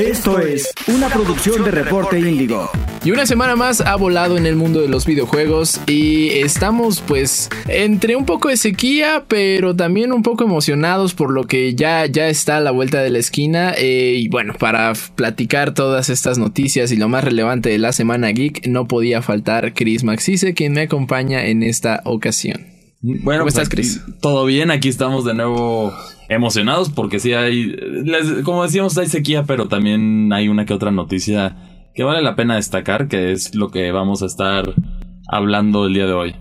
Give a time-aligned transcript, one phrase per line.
[0.00, 2.70] Esto es una producción de Reporte Índigo.
[3.04, 7.50] Y una semana más ha volado en el mundo de los videojuegos y estamos pues
[7.68, 12.28] entre un poco de sequía, pero también un poco emocionados por lo que ya, ya
[12.28, 13.74] está a la vuelta de la esquina.
[13.76, 18.28] Eh, y bueno, para platicar todas estas noticias y lo más relevante de la semana
[18.28, 22.79] geek, no podía faltar Chris Maxise, quien me acompaña en esta ocasión.
[23.02, 24.04] Bueno, ¿Cómo estás, Chris?
[24.20, 25.90] Todo bien, aquí estamos de nuevo
[26.28, 27.74] emocionados porque sí hay,
[28.44, 31.56] como decíamos, hay sequía, pero también hay una que otra noticia
[31.94, 34.74] que vale la pena destacar, que es lo que vamos a estar
[35.28, 36.34] hablando el día de hoy.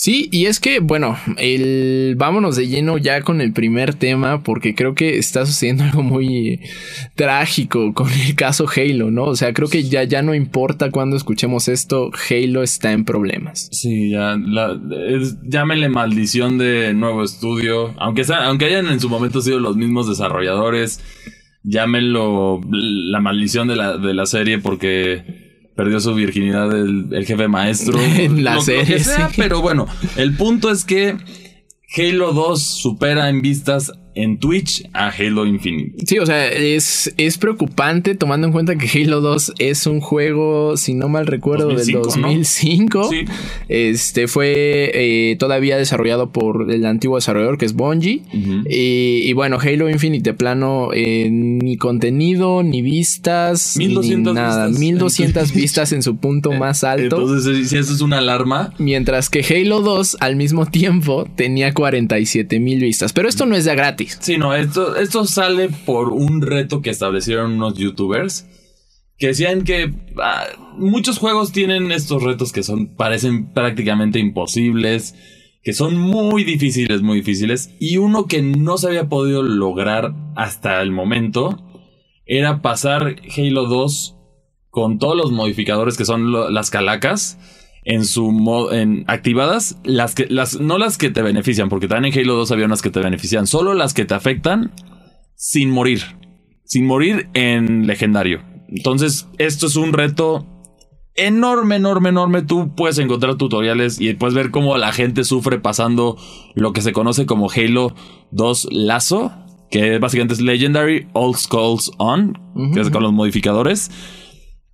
[0.00, 4.74] Sí, y es que, bueno, el vámonos de lleno ya con el primer tema, porque
[4.74, 6.58] creo que está sucediendo algo muy
[7.16, 9.24] trágico con el caso Halo, ¿no?
[9.24, 13.68] O sea, creo que ya, ya no importa cuando escuchemos esto, Halo está en problemas.
[13.72, 14.38] Sí, ya,
[15.42, 21.04] llámele maldición de nuevo estudio, aunque, aunque hayan en su momento sido los mismos desarrolladores,
[21.62, 25.49] llámenlo la maldición de la, de la serie porque
[25.80, 27.98] perdió su virginidad el, jefe maestro.
[28.02, 29.02] en la serie.
[29.34, 31.16] Pero bueno, el punto es que
[31.96, 36.04] Halo 2 supera en vistas en Twitch a Halo Infinite.
[36.06, 40.76] Sí, o sea, es, es preocupante tomando en cuenta que Halo 2 es un juego,
[40.76, 43.08] si no mal recuerdo, del 2005.
[43.10, 43.24] Sí.
[43.68, 48.22] Este fue eh, todavía desarrollado por el antiguo desarrollador que es Bungie.
[48.32, 54.68] y, bueno, Halo Infinite de plano, eh, ni contenido, ni vistas, 1200 ni nada.
[54.68, 57.16] 1200 vistas en su punto más alto.
[57.16, 58.74] Entonces, si eso es una alarma.
[58.78, 63.12] Mientras que Halo 2 al mismo tiempo tenía 47 mil vistas.
[63.12, 63.99] Pero esto no es de gratis.
[64.06, 68.46] Sí, no, esto, esto sale por un reto que establecieron unos youtubers
[69.20, 75.14] que decían que ah, muchos juegos tienen estos retos que son parecen prácticamente imposibles,
[75.62, 80.80] que son muy difíciles, muy difíciles, y uno que no se había podido lograr hasta
[80.80, 81.58] el momento
[82.24, 84.16] era pasar Halo 2
[84.70, 87.38] con todos los modificadores que son las calacas
[87.84, 92.12] en su modo, en activadas, las que, las, no las que te benefician, porque también
[92.12, 94.72] en Halo 2 había unas que te benefician, solo las que te afectan
[95.34, 96.02] sin morir,
[96.64, 98.42] sin morir en legendario.
[98.68, 100.46] Entonces, esto es un reto
[101.14, 102.42] enorme, enorme, enorme.
[102.42, 106.16] Tú puedes encontrar tutoriales y puedes ver cómo la gente sufre pasando
[106.54, 107.94] lo que se conoce como Halo
[108.32, 109.32] 2 Lazo,
[109.70, 112.38] que básicamente es Legendary All Skulls On,
[112.74, 113.90] que es con los modificadores.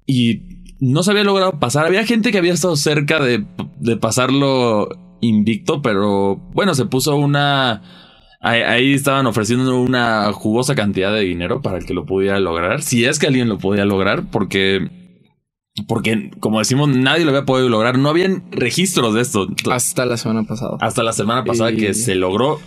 [0.06, 1.86] Y no se había logrado pasar.
[1.86, 3.44] Había gente que había estado cerca de,
[4.00, 4.88] pasarlo
[5.20, 7.82] invicto, pero bueno, se puso una...
[8.40, 12.82] Ahí, estaban ofreciendo una jugosa cantidad de dinero para el que lo pudiera lograr.
[12.82, 14.88] Si es que alguien lo podía lograr, porque...
[15.88, 17.98] Porque, como decimos, nadie lo había podido lograr.
[17.98, 19.48] No habían registros de esto.
[19.70, 20.78] Hasta la semana pasada.
[20.80, 22.60] Hasta la semana pasada que se logró.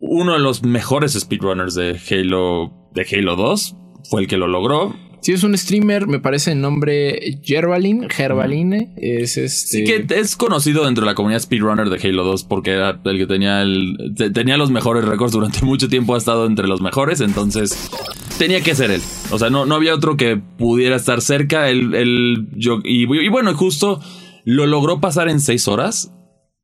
[0.00, 3.76] Uno de los mejores speedrunners de Halo, de Halo 2
[4.10, 4.94] fue el que lo logró.
[5.20, 9.78] Sí, es un streamer, me parece el nombre Gervaline, Gervaline, es este...
[9.78, 13.18] Sí que es conocido dentro de la comunidad speedrunner de Halo 2 porque era el
[13.18, 17.20] que tenía el, tenía los mejores récords durante mucho tiempo, ha estado entre los mejores,
[17.20, 17.90] entonces
[18.38, 19.02] tenía que ser él.
[19.30, 23.54] O sea, no, no había otro que pudiera estar cerca, él, yo, y, y bueno,
[23.54, 24.00] justo
[24.44, 26.12] lo logró pasar en seis horas,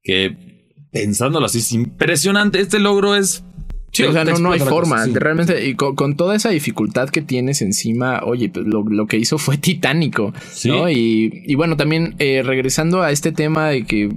[0.03, 0.37] que
[0.93, 2.60] pensándolo así es impresionante.
[2.60, 3.44] Este logro es
[3.94, 5.06] Sí, o sea, no, no hay forma.
[5.06, 9.56] Realmente, y con, toda esa dificultad que tienes encima, oye, pues lo, que hizo fue
[9.59, 10.34] titánico.
[10.65, 10.91] ¿no?
[10.91, 14.10] Y, bueno, también eh, regresando a este tema de que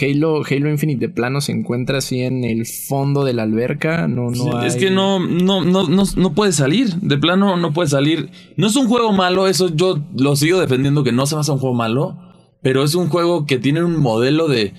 [0.00, 4.06] Halo, Halo Infinite de plano se encuentra así en el fondo de la alberca.
[4.06, 6.94] No, no Es que no, no, no, no, no puede salir.
[6.94, 8.30] De plano no puede salir.
[8.56, 11.54] No es un juego malo, eso yo lo sigo defendiendo que no se basa en
[11.54, 12.18] un juego malo.
[12.62, 14.72] Pero es un juego que tiene un modelo de,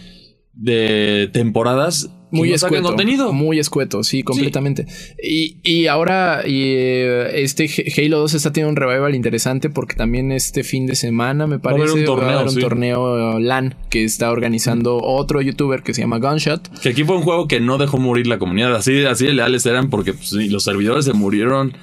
[0.53, 2.83] de temporadas muy escueto.
[2.83, 3.33] Contenido.
[3.33, 4.85] Muy escueto, sí, completamente.
[5.21, 10.85] Y, ahora eh, este Halo 2 está teniendo un revival interesante porque también este fin
[10.85, 15.83] de semana, me parece, va a haber un torneo, LAN que está organizando otro youtuber
[15.83, 16.79] que se llama Gunshot.
[16.81, 18.75] Que aquí fue un juego que no dejó morir la comunidad.
[18.75, 21.73] Así, así de leales eran porque pues, los servidores se murieron.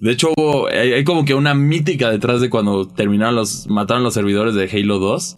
[0.00, 4.04] De hecho, hubo, hay, hay, como que una mítica detrás de cuando terminaron los, mataron
[4.04, 5.36] los servidores de Halo 2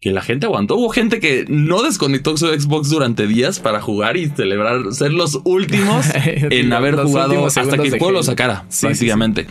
[0.00, 0.76] que la gente aguantó.
[0.76, 5.40] Hubo gente que no desconectó su Xbox durante días para jugar y celebrar, ser los
[5.44, 9.46] últimos en haber jugado hasta que el juego lo sacara, prácticamente.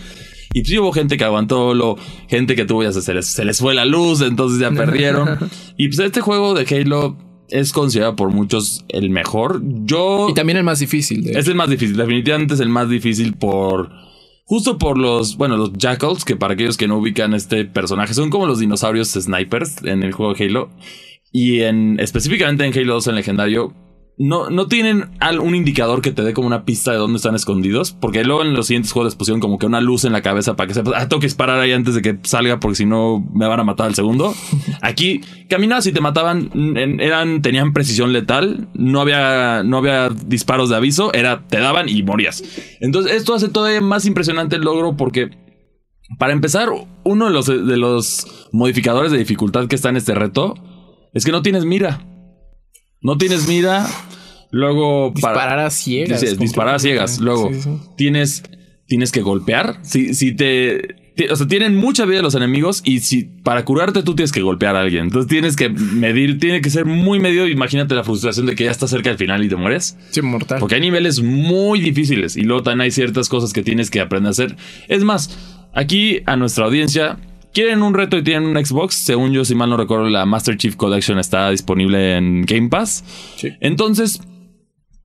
[0.54, 1.98] Y sí hubo gente que aguantó, lo,
[2.30, 5.38] gente que tuvo ya se les, se les fue la luz, entonces ya perdieron.
[5.78, 7.18] y pues este juego de Halo
[7.50, 9.62] es considerado por muchos el mejor.
[9.64, 10.28] Yo.
[10.30, 11.36] Y también el más difícil.
[11.36, 11.98] Es el más difícil.
[11.98, 13.90] Definitivamente es el más difícil por
[14.48, 18.30] Justo por los, bueno, los Jackals, que para aquellos que no ubican este personaje, son
[18.30, 20.70] como los dinosaurios snipers en el juego de Halo.
[21.32, 23.74] Y en, específicamente en Halo 2 en legendario,
[24.18, 25.10] no, no tienen
[25.42, 27.92] un indicador que te dé como una pista de dónde están escondidos.
[27.92, 30.56] Porque luego en los siguientes juegos les pusieron como que una luz en la cabeza
[30.56, 33.26] para que sepas, ah, tengo que disparar ahí antes de que salga porque si no
[33.34, 34.34] me van a matar al segundo.
[34.82, 36.50] Aquí caminabas y te mataban,
[37.00, 42.04] eran, tenían precisión letal, no había, no había disparos de aviso, era, te daban y
[42.04, 42.44] morías.
[42.80, 45.32] Entonces esto hace todavía más impresionante el logro porque
[46.20, 46.70] para empezar,
[47.04, 50.56] uno de los, de los modificadores de dificultad que está en este reto
[51.14, 52.06] es que no tienes mira.
[53.06, 53.86] No tienes mira.
[54.50, 55.12] Luego.
[55.14, 56.40] Disparar a ciegas.
[56.40, 57.20] disparar a ciegas.
[57.20, 57.52] Luego
[57.96, 58.42] tienes.
[58.88, 59.78] Tienes que golpear.
[59.84, 60.96] Si, si te.
[61.30, 64.76] O sea, tienen mucha vida los enemigos y si para curarte tú tienes que golpear
[64.76, 65.04] a alguien.
[65.04, 67.48] Entonces tienes que medir, tiene que ser muy medio.
[67.48, 69.98] Imagínate la frustración de que ya estás cerca del final y te mueres.
[70.10, 70.60] Sí, mortal.
[70.60, 74.28] Porque hay niveles muy difíciles y luego también hay ciertas cosas que tienes que aprender
[74.28, 74.58] a hacer.
[74.88, 75.38] Es más,
[75.74, 77.20] aquí a nuestra audiencia
[77.56, 80.58] quieren un reto y tienen un Xbox, según yo, si mal no recuerdo, la Master
[80.58, 83.04] Chief Collection está disponible en Game Pass.
[83.62, 84.22] Entonces,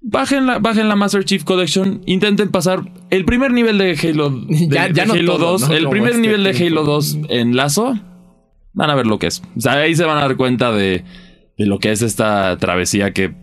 [0.03, 4.79] bajen la, bajen la Master Chief Collection, intenten pasar el primer nivel de Halo, de,
[4.79, 7.95] Halo 2, el primer este nivel de Halo 2 en lazo.
[8.73, 9.43] Van a ver lo que es.
[9.57, 11.05] O sea, ahí se van a dar cuenta de,
[11.57, 13.35] de lo que es esta travesía que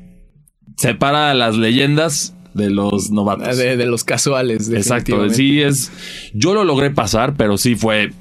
[0.78, 3.58] separa a las leyendas de los novatos.
[3.58, 4.70] De, de los casuales.
[4.70, 5.30] Exacto.
[5.30, 6.32] Sí, es.
[6.34, 8.12] Yo lo logré pasar, pero sí fue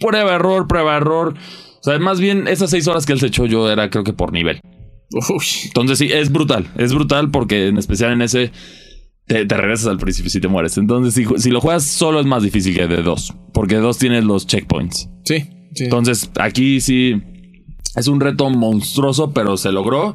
[0.00, 1.34] prueba, error, prueba, error.
[1.80, 4.12] O sea, más bien esas seis horas que él se echó yo era creo que
[4.12, 4.60] por nivel.
[5.64, 6.70] Entonces sí, es brutal.
[6.76, 8.52] Es brutal porque en especial en ese
[9.26, 10.76] te, regresas al principio si te mueres.
[10.78, 13.34] Entonces si, si, lo juegas solo es más difícil que de dos.
[13.52, 15.08] Porque de dos tienes los checkpoints.
[15.24, 15.44] Sí,
[15.74, 15.84] sí.
[15.84, 17.22] Entonces aquí sí
[17.96, 20.14] es un reto monstruoso, pero se logró.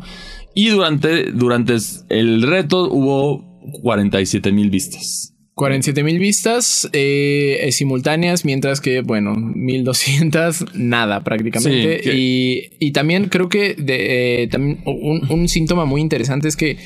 [0.54, 1.76] Y durante, durante
[2.10, 3.44] el reto hubo
[3.82, 5.35] 47 mil vistas.
[5.56, 12.02] 47 mil vistas eh, simultáneas, mientras que, bueno, 1200, nada prácticamente.
[12.14, 16.78] y, también creo que de, eh, también un, síntoma muy interesante es que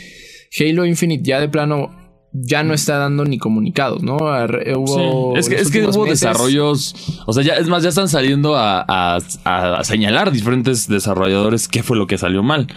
[0.60, 1.95] Halo Infinite ya de plano
[2.31, 4.18] ya no está dando ni comunicados, ¿no?
[4.18, 6.95] Hubo Es que, es que hubo desarrollos,
[7.25, 11.98] o sea, ya es más, ya están saliendo a, a, señalar diferentes desarrolladores qué fue
[11.98, 12.68] lo que salió mal.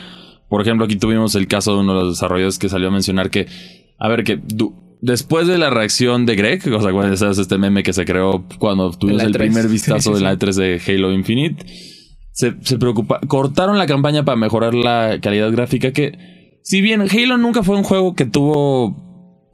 [0.48, 3.28] Por ejemplo, aquí tuvimos el caso de uno de los desarrolladores que salió a mencionar
[3.28, 3.46] que,
[3.98, 4.40] a ver, que
[5.02, 8.44] después de la reacción de Greg, o sea, cuando sabes este meme que se creó
[8.58, 11.66] cuando tuvimos el primer vistazo de la E3 de Halo Infinite,
[12.30, 17.36] se, se preocupa, cortaron la campaña para mejorar la calidad gráfica que, si bien Halo
[17.36, 19.11] nunca fue un juego que tuvo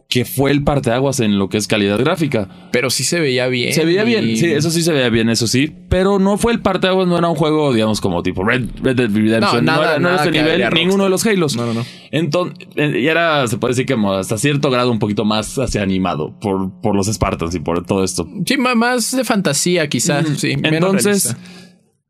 [0.08, 2.49] que fue el parteaguas en lo que es calidad gráfica.
[2.72, 3.75] Pero sí se veía bien.
[3.75, 5.70] Se veía bien, sí, eso sí se veía bien, eso sí.
[5.90, 9.10] Pero no fue el parteaguas, no era un juego, digamos, como tipo Red, Red Dead
[9.10, 9.66] Redemption.
[9.66, 11.56] No, nada, no era, este nivel, ninguno de los Halos.
[11.56, 11.84] No, no, no.
[12.10, 16.34] Entonces, y era, se puede decir que hasta cierto grado un poquito más hacia animado
[16.40, 18.26] por, por los Spartans y por todo esto.
[18.46, 20.56] Sí, más de fantasía quizás, sí.
[20.62, 21.37] Entonces...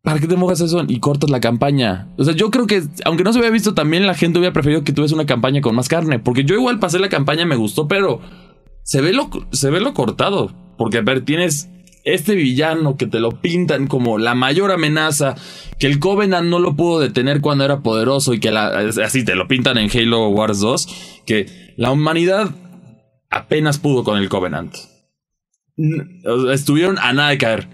[0.03, 2.09] ¿Para qué te mojas eso y cortas la campaña?
[2.17, 4.85] O sea, yo creo que, aunque no se había visto, también la gente hubiera preferido
[4.85, 6.19] que tuviese una campaña con más carne.
[6.19, 8.21] Porque yo igual pasé la campaña, me gustó, pero
[8.85, 10.53] se ve lo, se ve lo cortado.
[10.79, 11.69] Porque, a ver, tienes
[12.05, 15.35] este villano que te lo pintan como la mayor amenaza,
[15.79, 19.49] que el Covenant no lo pudo detener cuando era poderoso y que así te lo
[19.49, 22.55] pintan en Halo Wars 2, que la humanidad
[23.31, 24.75] apenas pudo con el Covenant.
[26.53, 27.69] Estuvieron a nada de caer.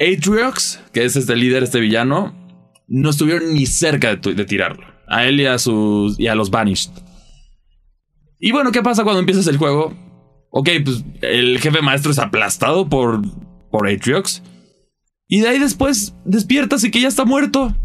[0.00, 2.34] Atriox, que es este líder, este villano,
[2.88, 4.86] no estuvieron ni cerca de, tirarlo.
[5.06, 6.90] A él y a, sus, y a los Banished.
[8.38, 9.94] Y bueno, ¿qué pasa cuando empiezas el juego?
[10.50, 13.20] Ok, pues el jefe maestro es aplastado por,
[13.70, 14.42] por Atriox.
[15.28, 17.76] Y de ahí después despiertas y que ya está muerto.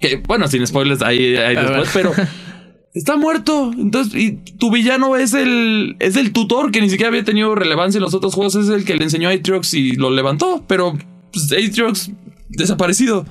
[0.00, 2.12] Que bueno, sin spoilers, ahí, ahí después, pero
[2.94, 3.70] está muerto.
[3.76, 7.98] Entonces, y tu villano es el, es el tutor que ni siquiera había tenido relevancia
[7.98, 8.56] en los otros juegos.
[8.56, 10.64] Es el que le enseñó a Atriox y lo levantó.
[10.66, 10.98] Pero
[11.34, 12.10] pues, Atriox
[12.48, 13.26] desaparecido.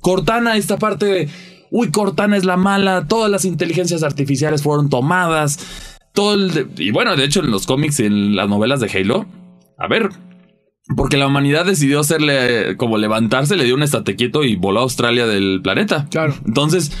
[0.00, 1.28] Cortana, esta parte de,
[1.70, 5.58] uy, Cortana es la mala, todas las inteligencias artificiales fueron tomadas.
[6.12, 9.26] Todo el y bueno, de hecho, en los cómics y en las novelas de Halo,
[9.78, 10.10] a ver,
[10.94, 14.82] porque la humanidad decidió hacerle como levantarse, le dio un estate quieto y voló a
[14.84, 16.06] Australia del planeta.
[16.10, 16.34] Claro.
[16.46, 16.92] Entonces,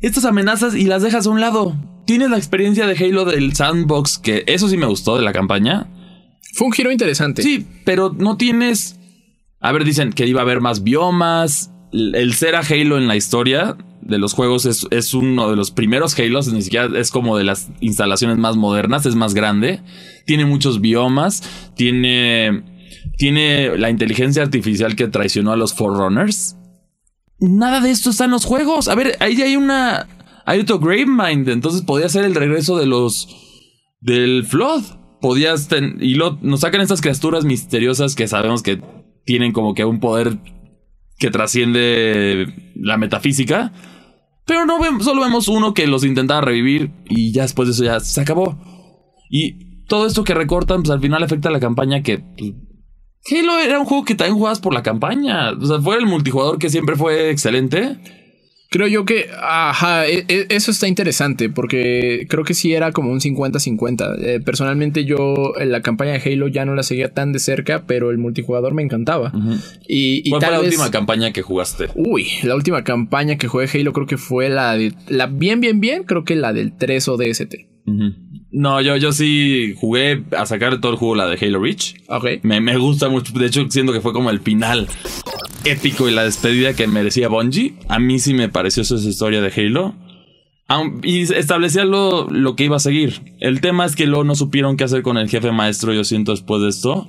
[0.00, 1.76] estas amenazas y las dejas a un lado.
[2.06, 5.90] Tienes la experiencia de Halo del sandbox, que eso sí me gustó de la campaña.
[6.52, 7.42] Fue un giro interesante.
[7.42, 9.00] Sí, pero no tienes
[9.64, 11.72] a ver, dicen que iba a haber más biomas.
[11.90, 16.18] El ser a Halo en la historia de los juegos es, uno de los primeros
[16.18, 19.80] Halos, ni siquiera es como de las instalaciones más modernas, es más grande.
[20.26, 21.42] Tiene muchos biomas,
[21.76, 22.62] tiene,
[23.16, 26.56] tiene la inteligencia artificial que traicionó a los Forerunners.
[27.38, 28.88] Nada de esto está en los juegos.
[28.88, 30.06] A ver, ahí hay una.
[30.44, 33.28] Hay otro Gravemind, entonces podía ser el regreso de los.
[34.02, 34.82] del Flood.
[35.22, 35.70] Podías.
[36.00, 38.82] y lo, nos sacan estas criaturas misteriosas que sabemos que
[39.24, 40.38] tienen como que un poder
[41.18, 43.72] que trasciende la metafísica.
[44.46, 47.84] Pero no vemos, solo vemos uno que los intentaba revivir y ya después de eso
[47.84, 48.58] ya se acabó.
[49.30, 52.52] Y todo esto que recortan, pues al final afecta a la campaña que pues,
[53.30, 55.52] Halo era un juego que también jugabas por la campaña.
[55.52, 57.98] O sea, fue el multijugador que siempre fue excelente.
[58.74, 63.12] Creo yo que, ajá, e, e, eso está interesante porque creo que sí era como
[63.12, 64.16] un 50-50.
[64.18, 67.84] Eh, personalmente yo en la campaña de Halo ya no la seguía tan de cerca,
[67.86, 69.32] pero el multijugador me encantaba.
[69.86, 71.88] y, ¿Cuál fue la última campaña que jugaste?
[71.94, 75.78] Uy, la última campaña que jugué Halo creo que fue la de, la bien, bien,
[75.78, 77.54] bien, creo que la del 3 o DST.
[78.56, 81.96] No, yo, yo sí jugué a sacar todo el juego la de Halo Reach.
[82.06, 82.26] Ok.
[82.44, 83.32] Me, me gusta mucho.
[83.32, 84.86] De hecho, siento que fue como el final
[85.64, 87.74] épico y la despedida que merecía Bungie.
[87.88, 89.96] A mí sí me pareció esa historia de Halo.
[91.02, 93.34] Y establecía lo, lo, que iba a seguir.
[93.40, 96.30] El tema es que luego no supieron qué hacer con el jefe maestro, yo siento,
[96.30, 97.06] después de esto.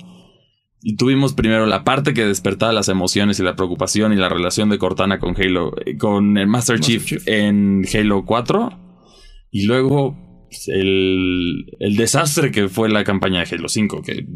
[0.82, 4.68] Y tuvimos primero la parte que despertaba las emociones y la preocupación y la relación
[4.68, 8.80] de Cortana con Halo, eh, con el Master, Chief, en Halo 4.
[9.52, 10.25] Y luego
[10.68, 14.26] el, el, desastre que fue la campaña de Halo 5, que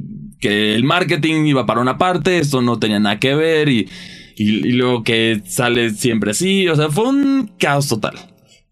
[0.40, 3.88] que el marketing iba para una parte, esto no tenía nada que ver y,
[4.36, 8.14] y, luego que sale siempre así, o sea, fue un caos total.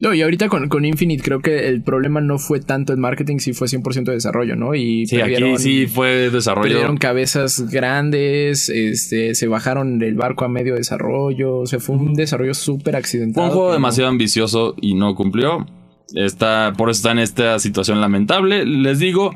[0.01, 3.39] No, y ahorita con, con, Infinite creo que el problema no fue tanto el marketing,
[3.39, 4.77] sí fue 100% de desarrollo, ¿no?
[4.77, 6.69] Y sí, aquí sí fue desarrollo.
[6.69, 12.15] Perdieron cabezas grandes, este, se bajaron del barco a medio desarrollo, o sea, fue un
[12.15, 13.49] desarrollo súper accidentado.
[13.49, 15.67] Fue un juego demasiado ambicioso y no cumplió.
[16.15, 18.65] Está, por eso está en esta situación lamentable.
[18.65, 19.33] Les digo,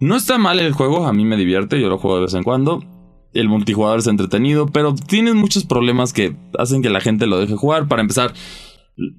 [0.00, 2.42] no está mal el juego, a mí me divierte, yo lo juego de vez en
[2.42, 2.82] cuando.
[3.32, 7.56] El multijugador es entretenido, pero tiene muchos problemas que hacen que la gente lo deje
[7.56, 7.88] jugar.
[7.88, 8.32] Para empezar,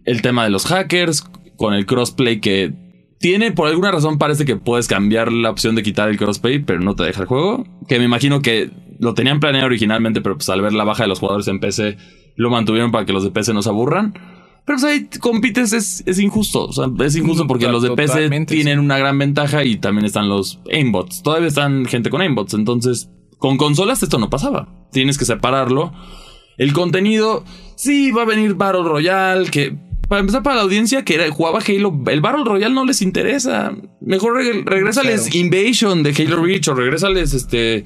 [0.06, 1.24] el tema de los hackers,
[1.58, 2.74] con el crossplay que
[3.20, 6.80] tiene, por alguna razón parece que puedes cambiar la opción de quitar el crossplay, pero
[6.80, 7.66] no te deja el juego.
[7.88, 11.10] Que me imagino que lo tenían planeado originalmente, pero pues al ver la baja de
[11.10, 11.98] los jugadores en PC,
[12.36, 14.14] lo mantuvieron para que los de PC no se aburran.
[14.66, 16.66] Pero pues ahí compites es, es injusto.
[16.66, 20.28] O sea, es injusto porque los de PC tienen una gran ventaja y también están
[20.28, 21.22] los aimbots.
[21.22, 22.56] Todavía están gente con aimbots.
[22.56, 24.68] Entonces, con consolas esto no pasaba.
[24.92, 25.94] Tienes que separarlo.
[26.58, 27.44] El contenido,
[27.76, 32.02] sí, va a venir Battle Royale, que para empezar para la audiencia que jugaba Halo,
[32.08, 33.76] el Battle Royale no les interesa.
[34.02, 37.86] Mejor regresales Invasion de Halo Reach o regresales este...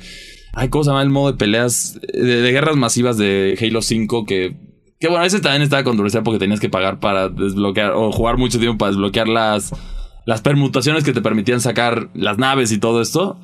[0.54, 4.26] Ay, ¿cómo se llama el modo de peleas de, de guerras masivas de Halo 5
[4.26, 4.69] que
[5.00, 8.60] que bueno, ese también estaba controversial porque tenías que pagar para desbloquear o jugar mucho
[8.60, 9.74] tiempo para desbloquear las,
[10.26, 13.38] las permutaciones que te permitían sacar las naves y todo esto.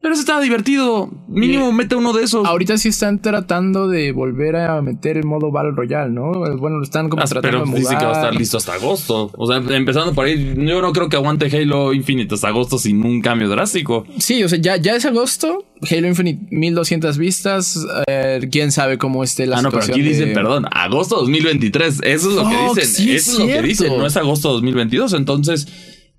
[0.00, 1.10] Pero eso estaba divertido.
[1.28, 2.46] Mínimo mete uno de esos.
[2.46, 6.32] Ahorita sí están tratando de volver a meter el modo Battle Royale, ¿no?
[6.56, 9.30] Bueno, lo están como ah, tratando pero de que va a estar listo hasta agosto.
[9.36, 13.04] O sea, empezando por ahí, yo no creo que aguante Halo Infinite hasta agosto sin
[13.04, 14.06] un cambio drástico.
[14.18, 15.66] Sí, o sea, ya, ya es agosto.
[15.90, 17.86] Halo Infinite 1200 vistas.
[18.06, 19.82] Eh, quién sabe cómo esté la situación.
[19.82, 22.00] Ah, no, pero aquí dicen, perdón, agosto 2023.
[22.04, 23.08] Eso es lo que dicen.
[23.16, 23.98] Eso es, lo que dicen.
[23.98, 25.12] No es agosto 2022.
[25.12, 25.68] Entonces,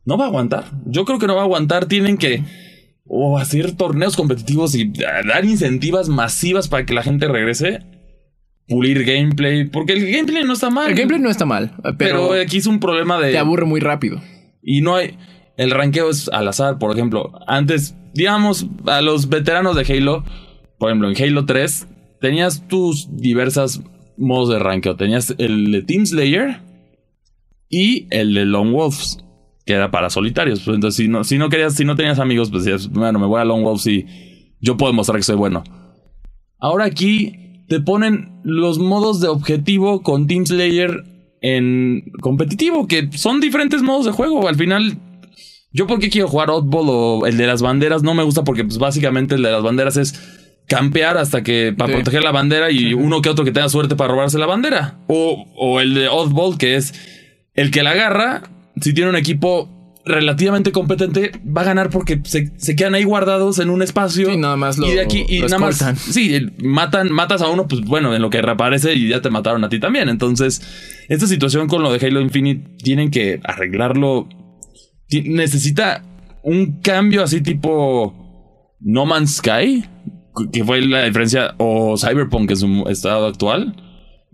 [0.06, 0.66] no va a aguantar.
[0.86, 1.88] Yo creo que no va a aguantar.
[1.88, 2.44] Tienen que
[3.14, 4.90] o hacer torneos competitivos y
[5.28, 7.82] dar incentivas masivas para que la gente regrese.
[8.70, 10.90] Pulir gameplay, porque el gameplay no está mal.
[10.90, 13.34] El gameplay no está mal, pero, aquí es un problema de...
[13.34, 14.22] Te aburre muy rápido.
[14.64, 15.18] Y no hay...
[15.58, 17.34] El ranqueo es al azar, por ejemplo.
[17.48, 20.24] Antes, digamos, a los veteranos de Halo,
[20.80, 21.88] por ejemplo, en Halo 3,
[22.22, 23.82] tenías tus diversas
[24.16, 24.96] modos de ranqueo.
[24.96, 26.62] Tenías el de Team Slayer
[27.68, 29.22] y el de Lone Wolves
[29.66, 30.62] que era para solitarios.
[30.62, 33.28] Pues, entonces, si no, si no querías, si no tenías amigos, pues decías, bueno, me
[33.28, 34.06] voy a Long Wolf y
[34.60, 35.64] yo puedo mostrar que soy bueno.
[36.60, 41.04] Ahora aquí te ponen los modos de objetivo con Team Slayer
[41.42, 44.48] en competitivo, que son diferentes modos de juego.
[44.48, 44.98] Al final,
[45.72, 48.78] yo porque quiero jugar Oddball o el de las banderas, no me gusta porque pues
[48.78, 50.14] básicamente el de las banderas es
[50.68, 54.14] campear hasta que para proteger la bandera y uno que otro que tenga suerte para
[54.14, 55.00] robarse la bandera.
[55.08, 56.94] O, o el de Oddball, que es
[57.56, 58.44] el que la agarra
[58.82, 59.70] si tiene un equipo
[60.06, 64.32] relativamente competente, va a ganar porque se, quedan ahí guardados en un espacio.
[64.32, 65.78] Y nada más lo, Y de aquí, y nada más.
[65.98, 69.64] Sí, matan, matas a uno, pues bueno, en lo que reaparece y ya te mataron
[69.64, 70.10] a ti también.
[70.10, 70.62] Entonces,
[71.08, 74.28] esta situación con lo de Halo Infinite tienen que arreglarlo.
[75.10, 76.04] Necesita
[76.44, 79.86] un cambio así tipo No Man's Sky,
[80.52, 83.76] que fue la diferencia, o Cyberpunk en su estado actual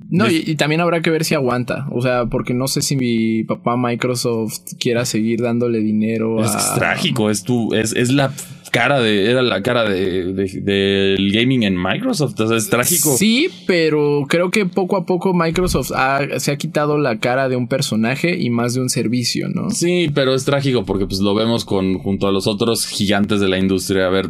[0.09, 1.87] no, y, también habrá que ver si aguanta.
[1.91, 6.43] O sea, porque no sé si mi papá Microsoft quiera seguir dándole dinero.
[6.43, 8.31] Es trágico, es tu, es, es la
[8.71, 12.39] cara de, era la cara de, del gaming en Microsoft.
[12.39, 13.17] O sea, es trágico.
[13.17, 15.91] Sí, pero creo que poco a poco Microsoft
[16.37, 19.71] se ha quitado la cara de un personaje y más de un servicio, ¿no?
[19.71, 23.49] Sí, pero es trágico porque pues lo vemos con junto a los otros gigantes de
[23.49, 24.05] la industria.
[24.05, 24.29] A ver,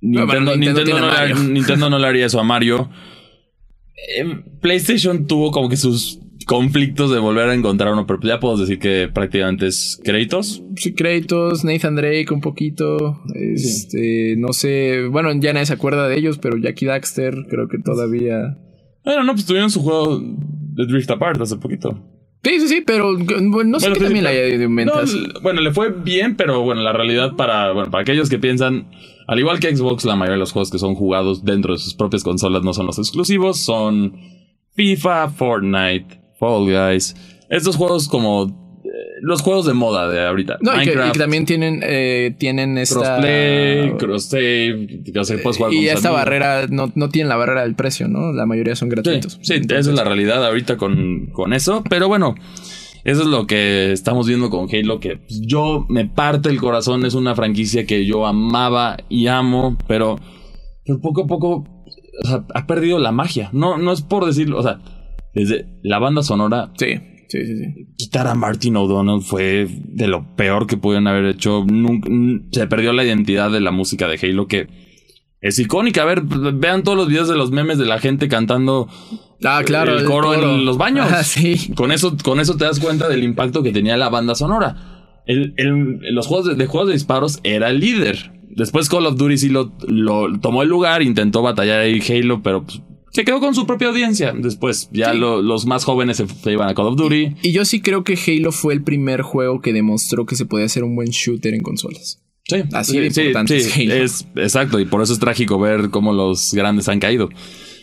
[0.00, 2.88] Nintendo, Nintendo no le haría eso a Mario.
[4.16, 8.56] Em, PlayStation tuvo como que sus conflictos de volver a encontrar uno, pero ya puedo
[8.56, 10.62] decir que prácticamente es créditos.
[10.76, 16.16] Sí, créditos, Nathan Drake un poquito, este, no sé, bueno, ya nadie se acuerda de
[16.16, 18.58] ellos, pero Jackie Daxter creo que todavía...
[19.04, 22.00] Bueno, no, pues tuvieron su juego de Drift Apart hace poquito.
[22.44, 24.30] Sí, sí, sí, pero no sé qué también la
[25.42, 28.88] bueno, le fue bien, pero bueno, la realidad para, bueno, para aquellos que piensan,
[29.26, 31.94] al igual que Xbox, la mayoría de los juegos que son jugados dentro de sus
[31.94, 34.16] propias consolas no son los exclusivos, son
[34.74, 37.16] FIFA, Fortnite, Fall Guys.
[37.48, 38.88] Estos juegos como eh,
[39.22, 40.58] los juegos de moda de ahorita.
[40.60, 43.18] No, y que, también tienen, eh, tienen esta...
[43.18, 48.32] Crossplay, cross-save, Y esta barrera, no, no tienen la barrera del precio, ¿no?
[48.32, 49.40] La mayoría son gratuitos.
[49.42, 51.82] Sí, esa es la realidad ahorita con, con eso.
[51.88, 52.36] Pero bueno,
[53.06, 57.04] eso es lo que estamos viendo con Halo, que pues, yo me parte el corazón,
[57.06, 60.18] es una franquicia que yo amaba y amo, pero,
[60.84, 61.64] pero poco a poco
[62.54, 63.50] ha perdido la magia.
[63.52, 64.80] No, no es por decirlo, o sea
[65.36, 66.72] desde la banda sonora.
[66.78, 66.98] Sí,
[67.28, 67.58] sí, sí.
[67.58, 67.86] sí.
[67.98, 71.64] Quitar a Martin O'Donnell fue de lo peor que pudieron haber hecho.
[72.52, 74.85] se perdió la identidad de la música de Halo que
[75.40, 76.02] es icónica.
[76.02, 78.88] A ver, vean todos los videos de los memes de la gente cantando.
[79.44, 79.98] Ah, claro.
[79.98, 81.08] El coro, en los baños.
[81.10, 81.72] Ah, sí.
[81.74, 85.22] Con eso, con eso te das cuenta del impacto que tenía la banda sonora.
[85.26, 85.54] El,
[86.12, 88.32] los juegos de, juegos de disparos era el líder.
[88.48, 92.64] Después Call of Duty sí lo, lo tomó el lugar, intentó batallar ahí Halo, pero
[92.64, 92.80] pues,
[93.16, 94.34] se quedó con su propia audiencia.
[94.36, 97.36] Después, ya los más jóvenes se, iban a Call of Duty.
[97.42, 100.66] Y, yo sí creo que Halo fue el primer juego que demostró que se podía
[100.66, 102.22] hacer un buen shooter en consolas.
[102.48, 106.88] Sí, así de importante es, exacto, y por eso es trágico ver cómo los grandes
[106.88, 107.28] han caído.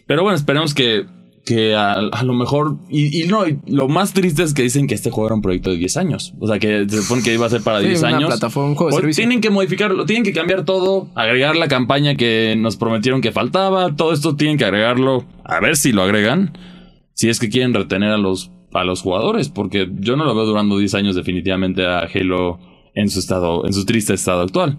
[0.08, 1.06] Pero bueno, esperemos que
[1.46, 2.78] que a, lo mejor.
[2.90, 5.78] Y, no, lo más triste es que dicen que este juego era un proyecto de
[5.78, 6.34] 10 años.
[6.40, 8.30] O sea, que se supone que iba a ser para 10 años.
[8.30, 12.56] plataforma, un juego de Tienen que modificarlo, tienen que cambiar todo, agregar la campaña que
[12.58, 13.96] nos prometieron que faltaba.
[13.96, 15.26] Todo esto tienen que agregarlo.
[15.44, 16.58] A ver si lo agregan.
[17.14, 19.50] Si es que quieren retener a los, a los jugadores.
[19.50, 22.60] Porque yo no lo veo durando 10 años, definitivamente, a Halo
[22.96, 24.78] en su estado, en su triste estado actual.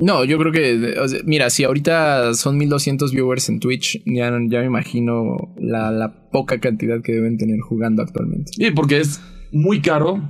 [0.00, 4.66] No, yo creo que, mira, si ahorita son 1200 viewers en Twitch, ya, ya me
[4.66, 8.52] imagino la, poca cantidad que deben tener jugando actualmente.
[8.54, 9.20] Sí, porque es
[9.52, 10.22] muy caro.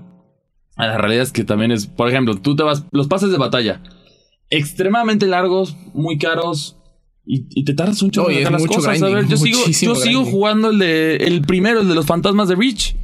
[0.77, 3.83] La realidad es que también es, por ejemplo, tú te vas, los pases de batalla,
[4.49, 6.79] extremadamente largos, muy caros,
[7.25, 9.01] y, te tardas un chorro en las cosas.
[9.01, 12.49] a ver, yo sigo, yo sigo jugando el de el primero, el de los fantasmas
[12.49, 12.97] de Reach.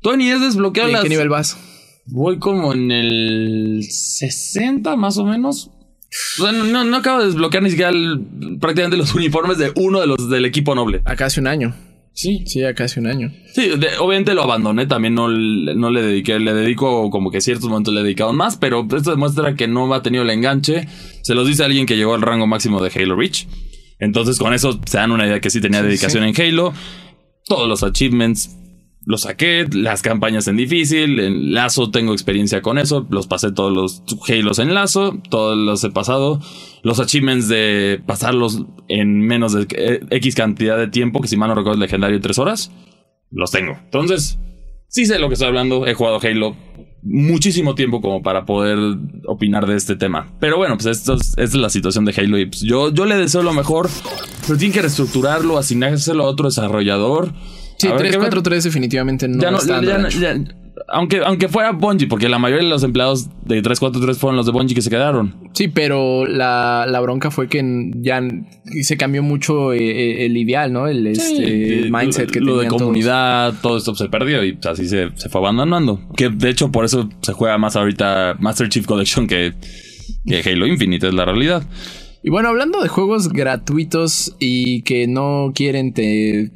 [0.00, 1.02] Tony es desbloquear las.
[1.02, 1.58] ¿Qué nivel vas?
[2.06, 5.70] Voy como en el 60 más o menos
[6.40, 7.92] no, no acabo de desbloquear ni siquiera
[8.60, 11.02] prácticamente los uniformes de uno de los del equipo noble.
[11.04, 11.74] A casi un año.
[12.12, 12.44] Sí.
[12.46, 13.30] Sí, a casi un año.
[13.52, 17.92] Sí, obviamente lo abandoné, también no, no, le dediqué, le dedico como que ciertos momentos
[17.92, 20.88] le he dedicado más, pero esto demuestra que no ha tenido el enganche.
[21.22, 23.46] Se los dice alguien que llegó al rango máximo de Halo Reach.
[23.98, 26.72] Entonces con eso se dan una idea que sí tenía dedicación en Halo.
[27.44, 28.56] Todos los achievements
[29.06, 33.72] lo saqué, las campañas en difícil, en Lazo tengo experiencia con eso, los pasé todos
[33.72, 36.40] los Halos en Lazo, todos los he pasado,
[36.82, 41.54] los achievements de pasarlos en menos de X cantidad de tiempo, que si mal no
[41.54, 42.72] recuerdo legendario tres horas,
[43.30, 43.78] los tengo.
[43.84, 44.40] Entonces,
[44.88, 46.56] sí sé lo que estoy hablando, he jugado Halo
[47.04, 48.76] muchísimo tiempo como para poder
[49.28, 50.34] opinar de este tema.
[50.40, 53.06] Pero bueno, pues esto es, esta es la situación de Halo y pues yo, yo
[53.06, 53.88] le deseo lo mejor,
[54.44, 57.32] pero tiene que reestructurarlo, asignárselo a otro desarrollador.
[57.78, 59.80] Sí, 343 definitivamente no, está
[60.88, 64.52] aunque, aunque fuera Bungie, porque la mayoría de los empleados de 343 fueron los de
[64.52, 65.34] Bungie que se quedaron.
[65.52, 68.20] Sí, pero la, bronca fue que ya
[68.82, 70.86] se cambió mucho eh, eh, el ideal, ¿no?
[70.86, 75.28] El este, mindset que Lo de comunidad, todo esto se perdió y así se, se,
[75.28, 76.00] fue abandonando.
[76.16, 79.54] Que de hecho por eso se juega más ahorita Master Chief Collection que,
[80.26, 81.64] que Halo Infinite, es la realidad.
[82.26, 85.92] Y bueno, hablando de juegos gratuitos y que no quieren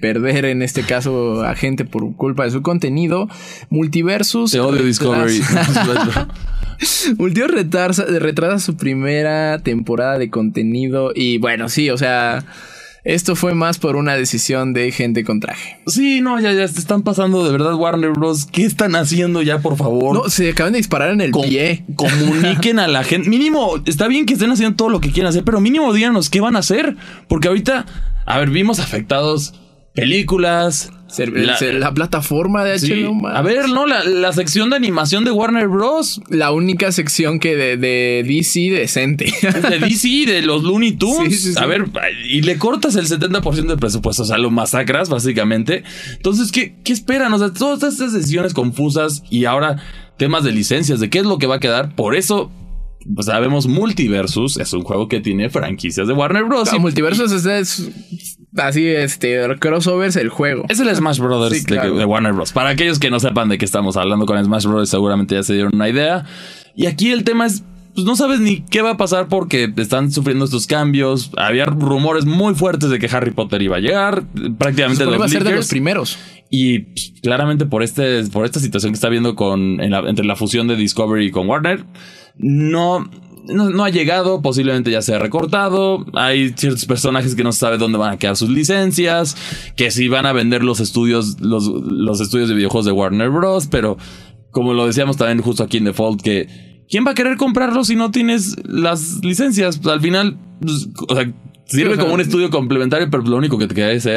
[0.00, 3.28] perder en este caso a gente por culpa de su contenido,
[3.68, 4.50] Multiversus.
[4.50, 5.40] Te odio Discovery.
[7.18, 12.44] Multiversus retrasa su primera temporada de contenido y bueno, sí, o sea
[13.04, 15.78] esto fue más por una decisión de gente con traje.
[15.86, 18.46] Sí, no, ya, ya se están pasando de verdad Warner Bros.
[18.46, 20.14] ¿Qué están haciendo ya, por favor?
[20.14, 21.84] No, se acaban de disparar en el pie.
[21.96, 23.28] Comuniquen a la gente.
[23.28, 26.40] Mínimo, está bien que estén haciendo todo lo que quieran hacer, pero mínimo díganos qué
[26.40, 26.96] van a hacer.
[27.28, 27.86] Porque ahorita,
[28.26, 29.54] a ver, vimos afectados
[29.94, 36.20] películas, la, plataforma de HBO A ver, no, la, sección de animación de Warner Bros.
[36.28, 39.32] La única sección que de, de DC decente.
[39.42, 41.56] De DC, de los Looney Tunes.
[41.56, 41.86] a ver,
[42.24, 45.82] y le cortas el 70% del presupuesto, o sea, lo masacras, básicamente.
[46.12, 47.32] Entonces, ¿qué, qué esperan?
[47.32, 49.82] O sea, todas estas decisiones confusas y ahora
[50.16, 51.94] temas de licencias, de qué es lo que va a quedar.
[51.94, 52.50] Por eso
[53.14, 56.70] pues sabemos Multiversus es un juego que tiene franquicias de Warner Bros.
[56.78, 57.90] Multiversus es,
[58.56, 60.64] así, este, crossovers el juego.
[60.68, 62.52] Es el Smash Brothers de, Warner Bros.
[62.52, 65.54] Para aquellos que no sepan de qué estamos hablando con Smash Brothers, seguramente ya se
[65.54, 66.24] dieron una idea.
[66.74, 70.12] Y aquí el tema es pues no sabes ni qué va a pasar porque están
[70.12, 71.32] sufriendo estos cambios.
[71.36, 74.24] Había rumores muy fuertes de que Harry Potter iba a llegar.
[74.58, 76.18] Prácticamente los iba a ser de los primeros.
[76.50, 80.68] Y pues, claramente por, este, por esta situación que está viendo con, entre la fusión
[80.68, 81.84] de Discovery con Warner,
[82.36, 83.10] no,
[83.54, 86.04] no, ha llegado, posiblemente ya se ha recortado.
[86.14, 89.36] Hay ciertos personajes que no se sabe dónde van a quedar sus licencias,
[89.76, 93.66] que si van a vender los estudios, los, los estudios de videojuegos de Warner Bros.
[93.66, 93.96] Pero
[94.50, 96.48] como lo decíamos también justo aquí en Default, que
[96.88, 99.78] ¿quién va a querer comprarlo si no tienes las licencias?
[99.78, 101.32] Pues, al final, pues, o sea,
[101.66, 104.08] sirve como un estudio complementario, pero lo único que te queda es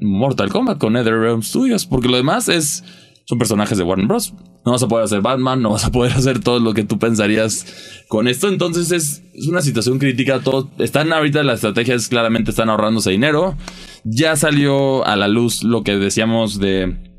[0.00, 2.84] Mortal Kombat con NetherRealm Studios, porque lo demás es
[3.30, 4.34] son personajes de Warner Bros.
[4.66, 6.98] No vas a poder hacer Batman, no vas a poder hacer todo lo que tú
[6.98, 8.48] pensarías con esto.
[8.48, 10.40] Entonces es, una situación crítica.
[10.40, 13.56] Todos están ahorita las estrategias claramente están ahorrándose dinero.
[14.02, 17.14] Ya salió a la luz lo que decíamos de,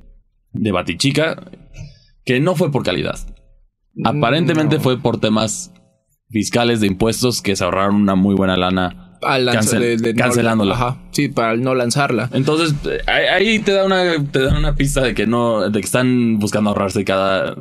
[0.52, 1.50] de Batichica,
[2.26, 3.17] que no fue por calidad.
[4.04, 5.71] Aparentemente fue por temas
[6.30, 10.75] fiscales de impuestos que se ahorraron una muy buena lana cancelándola.
[10.75, 12.29] ajá, sí, para no lanzarla.
[12.34, 12.75] Entonces,
[13.07, 16.71] ahí te da una, te da una pista de que no, de que están buscando
[16.71, 17.55] ahorrarse cada,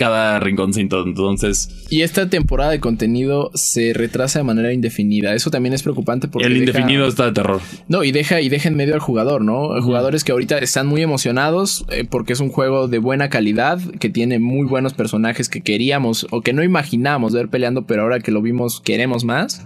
[0.00, 1.04] cada rinconcito.
[1.04, 1.68] Entonces.
[1.90, 5.34] Y esta temporada de contenido se retrasa de manera indefinida.
[5.34, 6.46] Eso también es preocupante porque.
[6.46, 7.60] El indefinido está de terror.
[7.86, 9.80] No, y deja, y deja en medio al jugador, ¿no?
[9.82, 14.08] Jugadores que ahorita están muy emocionados eh, porque es un juego de buena calidad, que
[14.08, 18.30] tiene muy buenos personajes que queríamos o que no imaginamos ver peleando, pero ahora que
[18.30, 19.62] lo vimos queremos más.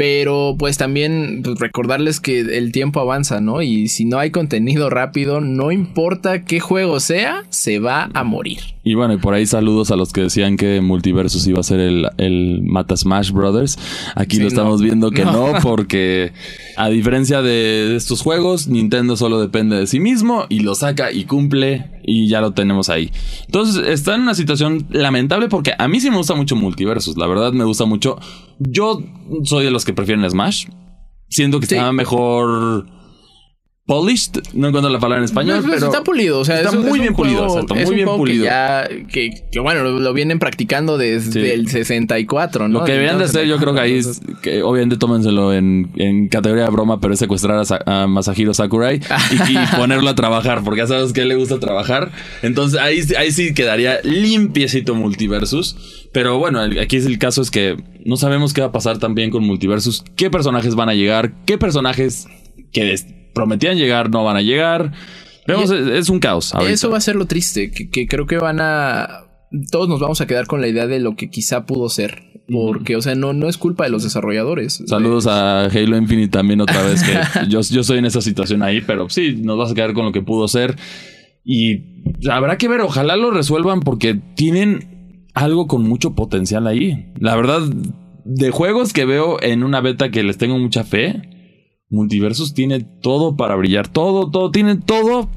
[0.00, 3.60] Pero pues también pues, recordarles que el tiempo avanza, ¿no?
[3.60, 8.60] Y si no hay contenido rápido, no importa qué juego sea, se va a morir.
[8.82, 11.80] Y bueno, y por ahí saludos a los que decían que Multiversus iba a ser
[11.80, 13.78] el, el Mata Smash Brothers.
[14.14, 15.52] Aquí lo estamos viendo que no.
[15.62, 16.32] porque
[16.78, 21.24] a diferencia de estos juegos, Nintendo solo depende de sí mismo y lo saca y
[21.24, 23.12] cumple y ya lo tenemos ahí.
[23.46, 27.26] Entonces está en una situación lamentable porque a mí sí me gusta mucho Multiversus, la
[27.26, 28.18] verdad me gusta mucho.
[28.58, 29.00] Yo
[29.44, 30.66] soy de los que prefieren Smash.
[31.28, 32.86] Siento que está mejor
[33.90, 37.12] polished, no encuentro la palabra en español, pero está pulido, o sea, está muy bien
[37.12, 38.44] pulido, muy bien pulido.
[38.44, 42.78] Que, ya, que, bueno, lo, vienen practicando desde el 64, ¿no?
[42.78, 46.28] Lo que deberían de hacer, yo creo que ahí es que obviamente tómenselo en, en
[46.28, 49.00] categoría de broma, pero es secuestrar a, Masahiro Sakurai
[49.48, 52.12] y, ponerlo a trabajar, porque ya sabes que a él le gusta trabajar.
[52.42, 56.06] Entonces ahí, ahí sí quedaría limpiecito multiversus.
[56.12, 59.30] Pero bueno, aquí es el caso es que no sabemos qué va a pasar también
[59.30, 62.28] con multiversus, qué personajes van a llegar, qué personajes
[62.72, 62.94] que
[63.32, 64.92] prometían llegar no van a llegar.
[65.46, 66.52] Vemos, es, un caos.
[66.68, 69.26] Eso va a ser lo triste, que, creo que van a...
[69.72, 72.22] Todos nos vamos a quedar con la idea de lo que quizá pudo ser.
[72.48, 74.82] Porque, o sea, no, no es culpa de los desarrolladores.
[74.86, 78.80] Saludos a Halo Infinite también otra vez, que yo, yo estoy en esa situación ahí,
[78.80, 80.76] pero sí, nos vas a quedar con lo que pudo ser.
[81.44, 81.80] Y
[82.30, 87.12] habrá que ver, ojalá lo resuelvan porque tienen algo con mucho potencial ahí.
[87.18, 87.62] La verdad,
[88.24, 91.29] de juegos que veo en una beta que les tengo mucha fe,
[91.90, 93.88] Multiversus tiene todo para brillar.
[93.88, 95.28] Todo, todo, tiene todo.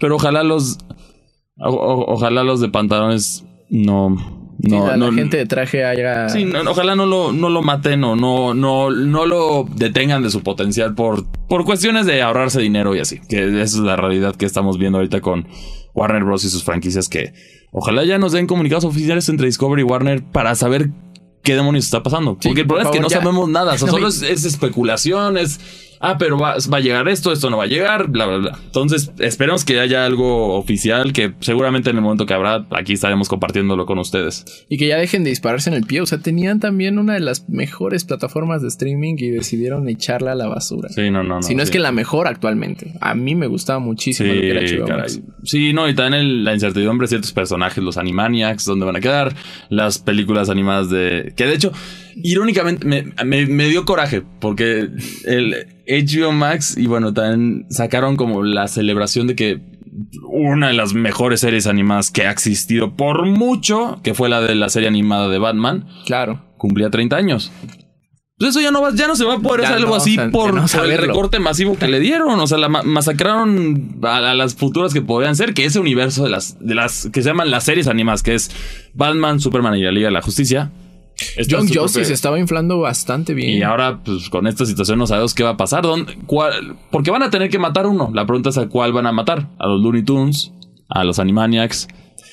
[0.00, 0.78] Pero ojalá los.
[1.56, 4.40] ojalá los de pantalones no.
[4.58, 6.28] No, la, gente de traje haya.
[6.28, 10.42] Sí, ojalá no lo, no lo maten o no, no, no lo detengan de su
[10.42, 13.18] potencial por, por cuestiones de ahorrarse dinero y así.
[13.28, 15.48] Que esa es la realidad que estamos viendo ahorita con
[15.94, 16.44] Warner Bros.
[16.44, 17.08] y sus franquicias.
[17.08, 17.32] Que
[17.72, 20.90] ojalá ya nos den comunicados oficiales entre Discovery y Warner para saber
[21.42, 22.38] qué demonios está pasando.
[22.40, 23.72] Porque el problema es que no sabemos nada.
[23.72, 25.58] O sea, solo es, es especulación, es
[26.02, 28.58] ah, pero va, a llegar esto, esto no va a llegar, bla, bla, bla.
[28.66, 33.28] Entonces, esperemos que haya algo oficial que seguramente en el momento que habrá, aquí estaremos
[33.28, 34.66] compartiéndolo con ustedes.
[34.68, 36.00] Y que ya dejen de dispararse en el pie.
[36.00, 40.34] O sea, tenían también una de las mejores plataformas de streaming y decidieron echarla a
[40.34, 40.88] la basura.
[40.88, 41.42] Sí, no, no, no.
[41.42, 42.94] Si no es que la mejor actualmente.
[43.00, 45.06] A mí me gustaba muchísimo sí, lo que era
[45.44, 49.34] Sí, no, y también la incertidumbre de ciertos personajes, los Animaniacs, dónde van a quedar,
[49.68, 51.32] las películas animadas de.
[51.36, 51.72] Que de hecho,
[52.16, 52.86] irónicamente,
[53.24, 54.88] me dio coraje porque
[55.24, 59.60] el HBO Max y bueno, también sacaron como la celebración de que
[60.22, 64.54] una de las mejores series animadas que ha existido por mucho, que fue la de
[64.54, 65.86] la serie animada de Batman.
[66.06, 66.42] Claro.
[66.56, 67.52] Cumplía 30 años.
[68.38, 70.98] Eso ya no va, ya no se va a poder hacer algo así por, el
[70.98, 72.40] recorte masivo que le dieron.
[72.40, 76.58] O sea, la masacraron a, las futuras que podían ser, que ese universo de las,
[76.58, 78.50] de las que se llaman las series animadas, que es
[78.94, 80.72] Batman, Superman y la Liga de la Justicia
[81.48, 83.58] John Justice estaba inflando bastante bien.
[83.58, 85.82] Y ahora, pues con esta situación no sabemos qué va a pasar.
[85.82, 88.10] ¿Dónde, cuál, porque van a tener que matar uno.
[88.12, 89.48] La pregunta es a cuál van a matar.
[89.58, 90.52] A los Looney Tunes,
[90.88, 91.88] a los Animaniacs.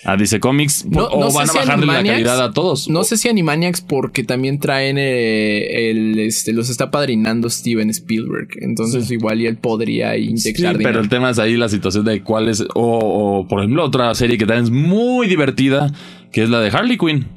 [0.06, 2.90] a DC Comics o van a bajarle la calidad a todos.
[2.90, 8.48] No sé si Animaniacs porque también traen eh, el este los está padrinando Steven Spielberg,
[8.62, 12.24] entonces igual y él podría inyectar sí, pero el tema es ahí la situación de
[12.24, 15.92] cuál es o, por ejemplo otra serie que también es muy divertida,
[16.32, 17.28] que es la de Harley Quinn.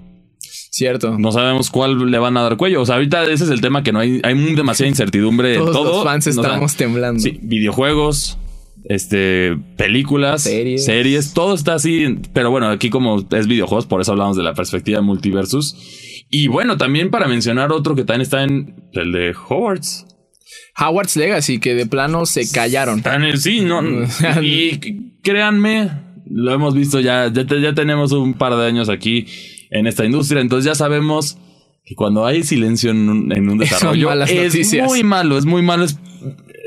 [0.73, 1.19] Cierto.
[1.19, 2.81] No sabemos cuál le van a dar cuello.
[2.81, 5.73] O sea, ahorita ese es el tema que no hay, hay demasiada incertidumbre Todos en
[5.75, 5.93] todo.
[5.97, 7.21] Los fans estamos temblando.
[7.21, 8.39] Sí, videojuegos,
[8.85, 10.87] este, películas, series.
[10.87, 12.17] series, todo está así.
[12.33, 15.77] Pero bueno, aquí como es videojuegos, por eso hablamos de la perspectiva de multiversus.
[16.31, 20.07] Y bueno, también para mencionar otro que también está en el de Hogwarts.
[20.79, 22.99] Howard's Legacy, que de plano se callaron.
[22.99, 23.83] Están en sí, no.
[24.43, 25.91] y créanme,
[26.33, 29.27] lo hemos visto ya, ya, tenemos un par de años aquí
[29.71, 31.39] en esta industria, entonces ya sabemos
[31.85, 35.85] que cuando hay silencio en un, en un desarrollo es muy malo, es muy malo,
[35.85, 35.99] es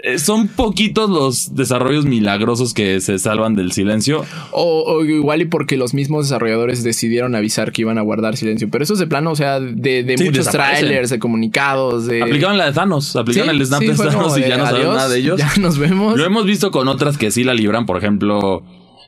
[0.06, 4.24] eh, son poquitos los desarrollos milagrosos que se salvan del silencio.
[4.52, 8.70] O, igual y porque los mismos desarrolladores decidieron avisar que iban a guardar silencio.
[8.70, 12.06] Pero eso es de plano, o sea, de, muchos trailers, de comunicados.
[12.06, 12.22] De...
[12.22, 15.20] Aplicaban la de Thanos, aplicaban el snap de Thanos y ya no saben nada de
[15.20, 15.40] ellos.
[15.46, 16.18] Ya nos vemos.
[16.18, 18.64] Lo hemos visto con otras que sí la libran, por ejemplo,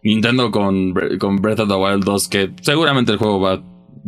[0.07, 3.61] Nintendo con, con Breath of the Wild 2, que seguramente el juego va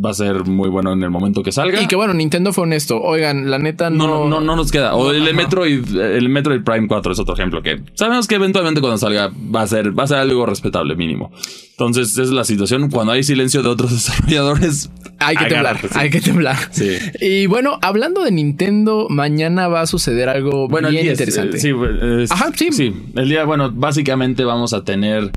[0.04, 1.82] va a ser muy bueno en el momento que salga.
[1.82, 3.02] Y que bueno, Nintendo fue honesto.
[3.02, 4.08] Oigan, la neta no.
[4.08, 4.96] No, no, no, nos queda.
[4.96, 8.98] O el, Metroid, el Metroid Prime 4 es otro ejemplo que sabemos que eventualmente cuando
[8.98, 11.32] salga va a ser, va a ser algo respetable mínimo.
[11.72, 12.90] Entonces, esa es la situación.
[12.90, 15.80] Cuando hay silencio de otros desarrolladores, hay que temblar.
[15.96, 16.58] Hay que temblar.
[16.72, 16.98] Sí.
[17.20, 21.60] Y bueno, hablando de Nintendo, mañana va a suceder algo bueno, bien interesante.
[21.60, 21.74] sí,
[22.30, 22.72] Ajá, sí.
[22.72, 22.94] Sí.
[23.16, 25.32] El día, bueno, básicamente vamos a tener.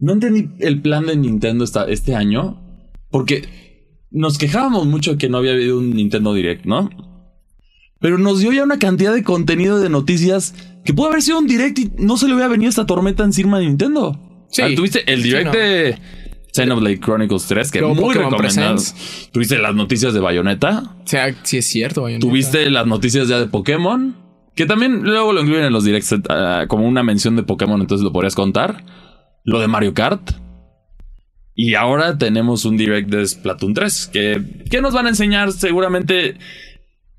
[0.00, 2.60] No entendí el plan de Nintendo esta, este año.
[3.10, 3.48] Porque
[4.10, 6.90] nos quejábamos mucho que no había habido un Nintendo Direct, ¿no?
[8.00, 11.46] Pero nos dio ya una cantidad de contenido de noticias que pudo haber sido un
[11.46, 14.46] Direct y no se le hubiera venido esta tormenta encima de Nintendo.
[14.50, 14.62] Sí.
[14.62, 15.98] Ah, tuviste el Direct de
[16.52, 18.82] Xenoblade Chronicles 3, que es muy recomendado.
[19.32, 20.96] Tuviste las noticias de Bayonetta.
[21.04, 22.26] O sea, sí es cierto, Bayonetta.
[22.26, 24.16] Tuviste las noticias ya de Pokémon.
[24.54, 28.02] Que también luego lo incluyen en los directs ah, como una mención de Pokémon, entonces
[28.02, 28.84] lo podrías contar.
[29.44, 30.32] Lo de Mario Kart.
[31.54, 36.36] Y ahora tenemos un direct de Splatoon 3 que, que nos van a enseñar seguramente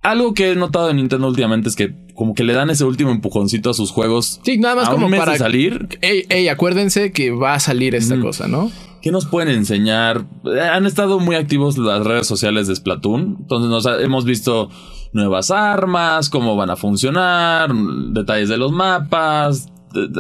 [0.02, 3.12] algo que he notado en Nintendo últimamente es que como que le dan ese último
[3.12, 4.40] empujoncito a sus juegos.
[4.44, 6.00] Sí, nada más como para salir.
[6.02, 8.72] Ey, acuérdense que va a salir esta cosa, ¿no?
[9.02, 10.26] ¿Qué nos pueden enseñar?
[10.74, 13.38] Han estado muy activos las redes sociales de Splatoon.
[13.40, 14.70] Entonces nos hemos visto
[15.14, 19.70] nuevas armas, cómo van a funcionar, detalles de los mapas.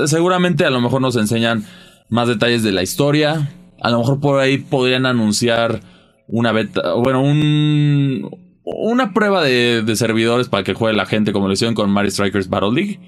[0.05, 1.65] Seguramente a lo mejor nos enseñan
[2.09, 3.51] más detalles de la historia.
[3.81, 5.81] A lo mejor por ahí podrían anunciar
[6.27, 8.29] una beta, bueno, un,
[8.63, 12.49] una prueba de, servidores para que juegue la gente como lo hicieron con Mario Strikers
[12.49, 12.99] Battle League.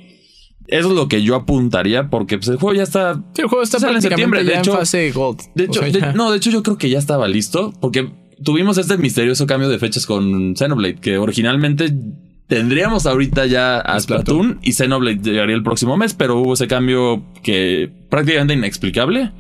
[0.68, 3.16] Eso es lo que yo apuntaría porque pues, el juego ya está.
[3.34, 4.44] Sí, el juego está en septiembre.
[4.44, 4.80] De hecho,
[5.14, 5.42] Gold.
[5.54, 5.82] De hecho,
[6.16, 8.10] no, de hecho yo creo que ya estaba listo porque
[8.44, 11.94] tuvimos este misterioso cambio de fechas con Xenoblade que originalmente
[12.52, 17.24] tendríamos ahorita ya a Splatoon y Xenoblade llegaría el próximo mes, pero hubo ese cambio
[17.44, 19.32] que prácticamente inexplicable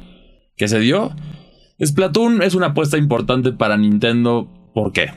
[0.56, 1.12] que se dio.
[1.86, 4.48] Splatoon es una apuesta importante para Nintendo.
[4.74, 5.08] ¿Por qué?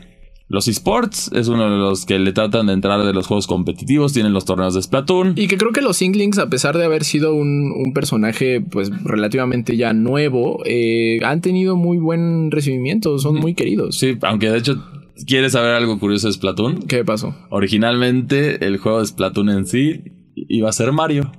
[0.48, 4.12] Los esports es uno de los que le tratan de entrar de los juegos competitivos,
[4.12, 5.34] tienen los torneos de Splatoon.
[5.36, 9.76] Y que creo que los Inklings, a pesar de haber sido un, personaje pues relativamente
[9.76, 13.96] ya nuevo, eh, han tenido muy buen recibimiento, son muy queridos.
[13.98, 14.82] Sí, aunque de hecho,
[15.26, 16.82] ¿quieres saber algo curioso de Splatoon?
[16.82, 17.34] ¿Qué pasó?
[17.50, 21.32] Originalmente el juego de Splatoon en sí iba a ser Mario.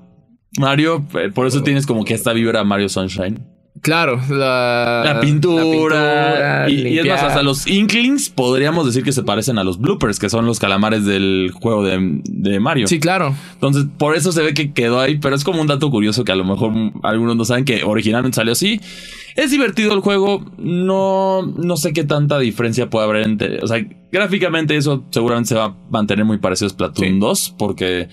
[0.58, 3.55] Mario, eh, por eso tienes como que esta vibra Mario Sunshine.
[3.82, 6.70] Claro, la, pintura.
[6.70, 10.30] y, es más, hasta los Inklings podríamos decir que se parecen a los bloopers, que
[10.30, 12.88] son los calamares del juego de, Mario.
[12.88, 13.36] Sí, claro.
[13.54, 16.32] Entonces, por eso se ve que quedó ahí, pero es como un dato curioso que
[16.32, 16.72] a lo mejor
[17.04, 18.80] algunos no saben que originalmente salió así.
[19.36, 23.60] Es divertido el juego, no, no sé qué tanta diferencia puede haber entre.
[23.62, 28.08] O sea, gráficamente eso seguramente se va a mantener muy parecido a Splatoon 2, porque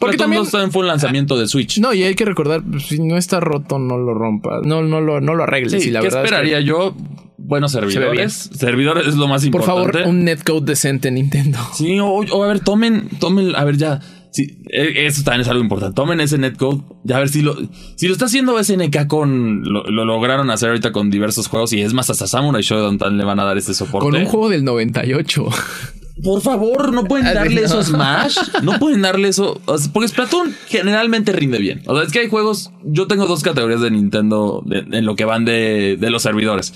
[0.00, 1.78] porque también fue un lanzamiento de Switch.
[1.78, 4.64] No, y hay que recordar, pues, si no está roto, no lo rompas.
[4.64, 5.86] No, no lo, no lo arregles.
[5.88, 6.94] la ¿qué esperaría yo?
[7.36, 8.50] Buenos servidores.
[8.54, 9.82] Servidores es lo más importante.
[9.82, 11.58] Por favor, un netcode decente Nintendo.
[11.74, 14.00] Sí, o, a ver, tomen, tomen, a ver, ya.
[14.30, 15.94] Sí, e, eso también es algo importante.
[15.94, 16.82] Tomen ese netcode.
[17.04, 17.56] Ya a ver si lo,
[17.96, 19.62] si lo está haciendo SNK con.
[19.64, 21.72] Lo, lograron hacer ahorita con diversos juegos.
[21.72, 24.08] Y es más, hasta Samurai Shodown le van a dar este soporte.
[24.08, 25.48] Con un juego del 98.
[26.22, 28.38] Por favor, no pueden darle eso a Smash.
[28.62, 29.60] No pueden darle eso.
[29.92, 31.82] Porque Splatoon generalmente rinde bien.
[31.86, 32.70] O sea, es que hay juegos.
[32.84, 36.74] Yo tengo dos categorías de Nintendo en lo que van de, los servidores.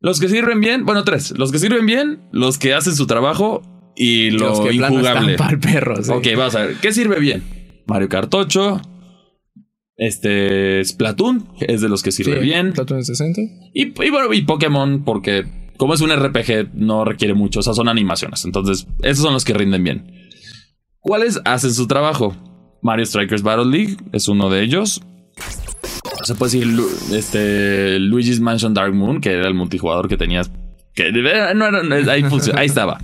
[0.00, 1.32] Los que sirven bien, bueno, tres.
[1.36, 3.62] Los que sirven bien, los que hacen su trabajo
[3.96, 5.36] y lo los que injugable.
[5.36, 6.76] Para perro, Ok, vamos a ver.
[6.76, 7.42] ¿Qué sirve bien?
[7.86, 8.80] Mario Kart 8,
[9.96, 12.72] Este Splatoon, es de los que sirve bien.
[12.72, 13.40] Splatoon 60.
[13.74, 15.44] Y, y bueno, y Pokémon, porque
[15.80, 17.60] como es un RPG, no requiere mucho.
[17.60, 18.44] O sea, son animaciones.
[18.44, 20.28] Entonces, esos son los que rinden bien.
[20.98, 22.36] ¿Cuáles hacen su trabajo?
[22.82, 25.00] Mario Strikers Battle League es uno de ellos.
[26.24, 26.78] Se puede decir
[27.14, 30.50] este, Luigi's Mansion Dark Moon, que era el multijugador que tenías.
[30.94, 31.64] Que no
[32.12, 33.00] ahí, ahí estaba.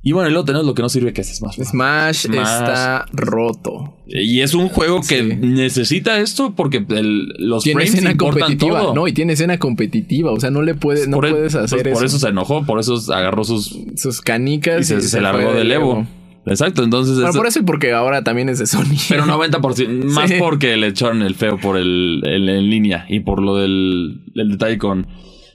[0.00, 1.60] Y bueno, y luego tenemos lo que no sirve, que es Smash.
[1.60, 3.96] Smash, está roto.
[4.06, 9.32] Y es un juego que necesita esto porque los tiene escena competitiva, no, y tiene
[9.32, 11.98] escena competitiva, o sea, no le puedes, no e- puedes hacer eso.
[11.98, 16.06] Por eso se enojó, por eso agarró sus sus canicas y se, largó del Evo.
[16.46, 17.16] Exacto, entonces.
[17.16, 18.96] Bueno, por eso y porque ahora también es de Sony.
[19.08, 23.56] Pero 90%, más porque le echaron el feo por el, en línea y por lo
[23.56, 25.06] del el detalle con.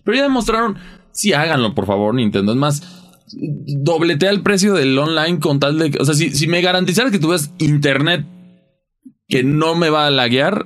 [0.04, 0.78] Pero ya demostraron,
[1.12, 2.52] sí háganlo, por favor, Nintendo.
[2.52, 3.03] Es más,
[3.36, 5.98] dobletea el precio del online con tal de.
[6.00, 8.26] O sea, si, si me garantizara que tuvieras internet
[9.28, 10.66] que no me va a laguear,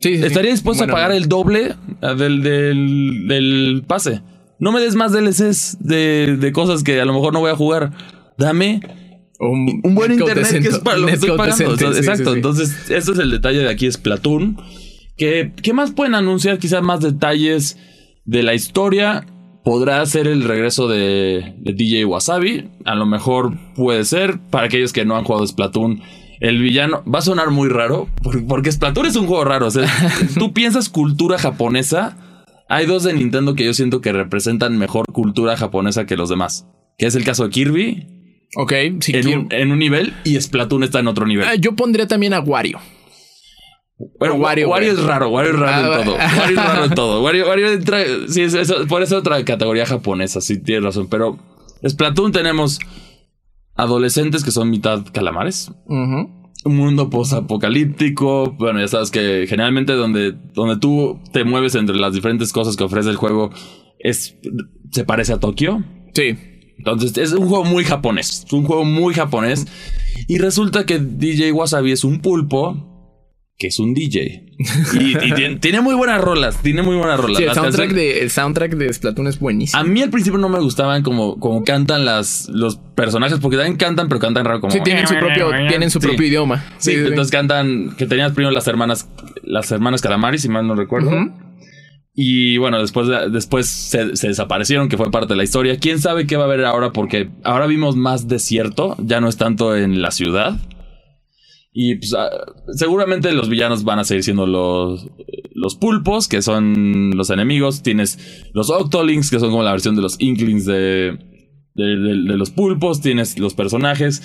[0.00, 4.22] estaría dispuesto a pagar el doble del, del, del, pase.
[4.58, 7.56] No me des más DLCs de, de cosas que a lo mejor no voy a
[7.56, 7.92] jugar.
[8.38, 8.80] Dame
[9.38, 11.74] un, buen internet que es para lo que estoy pagando.
[11.74, 12.34] exacto.
[12.34, 14.58] Entonces, eso es el detalle de aquí, es Platoon.
[15.16, 16.58] ¿Qué, ¿Qué más pueden anunciar?
[16.58, 17.76] Quizás más detalles
[18.24, 19.26] de la historia
[19.68, 22.70] podrá ser el regreso de, DJ Wasabi.
[22.86, 24.40] A lo mejor puede ser.
[24.48, 26.00] Para aquellos que no han jugado Splatoon,
[26.40, 28.08] el villano va a sonar muy raro.
[28.48, 29.66] Porque Splatoon es un juego raro.
[29.66, 29.86] O sea,
[30.38, 32.16] tú piensas cultura japonesa.
[32.70, 36.66] Hay dos de Nintendo que yo siento que representan mejor cultura japonesa que los demás.
[36.96, 38.06] Que es el caso de Kirby.
[38.56, 41.46] Ok, sí, en, un, nivel y Splatoon está en otro nivel.
[41.46, 42.80] Ah, yo pondría también a Wario.
[44.18, 46.14] Bueno, Wario, Wario, es raro, Wario es raro en ah, todo.
[46.14, 47.22] Wario es raro en todo.
[47.22, 47.98] Wario, Wario entra.
[48.28, 51.08] Sí, es, eso, por eso otra categoría japonesa, sí, tienes razón.
[51.08, 51.38] Pero
[51.86, 52.78] Splatoon tenemos
[53.74, 55.72] adolescentes que son mitad calamares.
[55.88, 58.52] Un mundo post-apocalíptico.
[58.52, 62.84] Bueno, ya sabes que generalmente donde, donde tú te mueves entre las diferentes cosas que
[62.84, 63.50] ofrece el juego
[63.98, 64.36] es,
[64.92, 65.82] se parece a Tokio.
[66.14, 66.36] Sí.
[66.78, 68.44] Entonces es un juego muy japonés.
[68.46, 69.66] Es un juego muy japonés.
[70.28, 72.97] Y resulta que DJ Wasabi es un pulpo
[73.58, 74.44] que es un DJ.
[75.00, 77.38] Y, tiene, muy buenas rolas, tiene muy buenas rolas.
[77.38, 79.80] Sí, el, soundtrack de, el soundtrack de Splatoon es buenísimo.
[79.80, 83.76] A mí al principio no me gustaban como, como cantan las, los personajes, porque también
[83.76, 84.72] cantan, pero cantan raro como...
[84.72, 86.64] Sí, tienen su propio, tienen su propio idioma.
[86.78, 89.08] Sí, entonces cantan, que tenías primero las hermanas,
[89.42, 91.10] las hermanas Calamari, si mal no recuerdo.
[92.14, 95.78] Y bueno, después, después se, se, desaparecieron, que fue parte de la historia.
[95.78, 96.92] ¿Quién sabe qué va a haber ahora?
[96.92, 100.58] Porque ahora vimos más desierto, ya no es tanto en la ciudad.
[101.80, 102.28] Y pues, ah,
[102.72, 105.06] seguramente los villanos van a seguir siendo los,
[105.54, 107.84] los pulpos, que son los enemigos.
[107.84, 111.16] Tienes los Octolings, que son como la versión de los Inklings de,
[111.76, 113.00] de, los pulpos.
[113.00, 114.22] Tienes los personajes.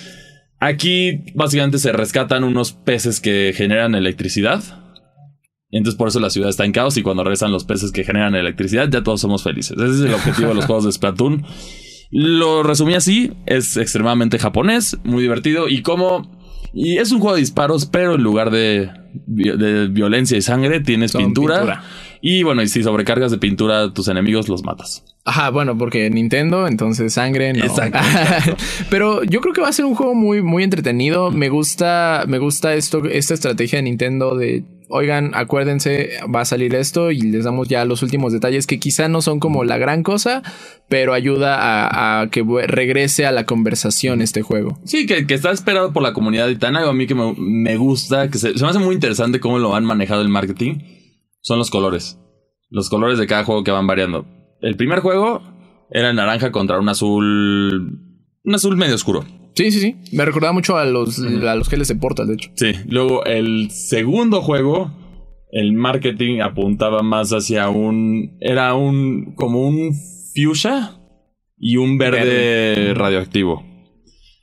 [0.60, 4.64] Aquí básicamente se rescatan unos peces que generan electricidad.
[5.70, 8.34] Entonces por eso la ciudad está en caos y cuando regresan los peces que generan
[8.34, 9.78] electricidad ya todos somos felices.
[9.78, 11.46] Ese es el objetivo de los juegos de Splatoon.
[12.10, 16.43] Lo resumí así, es extremadamente japonés, muy divertido y como
[16.74, 18.90] y es un juego de disparos, pero en lugar de,
[19.92, 21.84] violencia y sangre, tienes pintura,
[22.20, 25.04] Y bueno, y si sobrecargas de pintura a tus enemigos, los matas.
[25.26, 27.64] Ajá, bueno, porque Nintendo, entonces sangre, no.
[27.66, 28.00] Exacto.
[28.90, 31.32] pero yo creo que va a ser un juego muy, muy entretenido.
[31.32, 34.64] Me gusta, me gusta esto, esta estrategia de Nintendo de
[34.96, 39.10] oigan, acuérdense, va a salir esto y les damos ya los últimos detalles que quizá
[39.10, 40.44] no son como la gran cosa,
[40.88, 41.58] pero ayuda
[42.22, 44.80] a, que regrese a la conversación este juego.
[44.86, 48.30] Sí, que, está esperado por la comunidad y tan algo a mí que me, gusta,
[48.30, 50.76] que se, me hace muy interesante cómo lo han manejado el marketing,
[51.42, 52.20] son los colores.
[52.70, 54.28] Los colores de cada juego que van variando.
[54.62, 55.42] El primer juego
[55.90, 58.13] era naranja contra un azul...
[58.44, 59.24] Un azul medio oscuro.
[59.56, 59.96] Sí, sí, sí.
[60.12, 62.50] Me recordaba mucho a los, a los geles de Portal, de hecho.
[62.56, 62.72] Sí.
[62.88, 64.92] Luego, el segundo juego,
[65.52, 68.38] el marketing apuntaba más hacia un.
[68.42, 69.34] Era un.
[69.36, 69.94] como un
[70.36, 71.00] fuchsia
[71.58, 73.64] y un verde, radioactivo.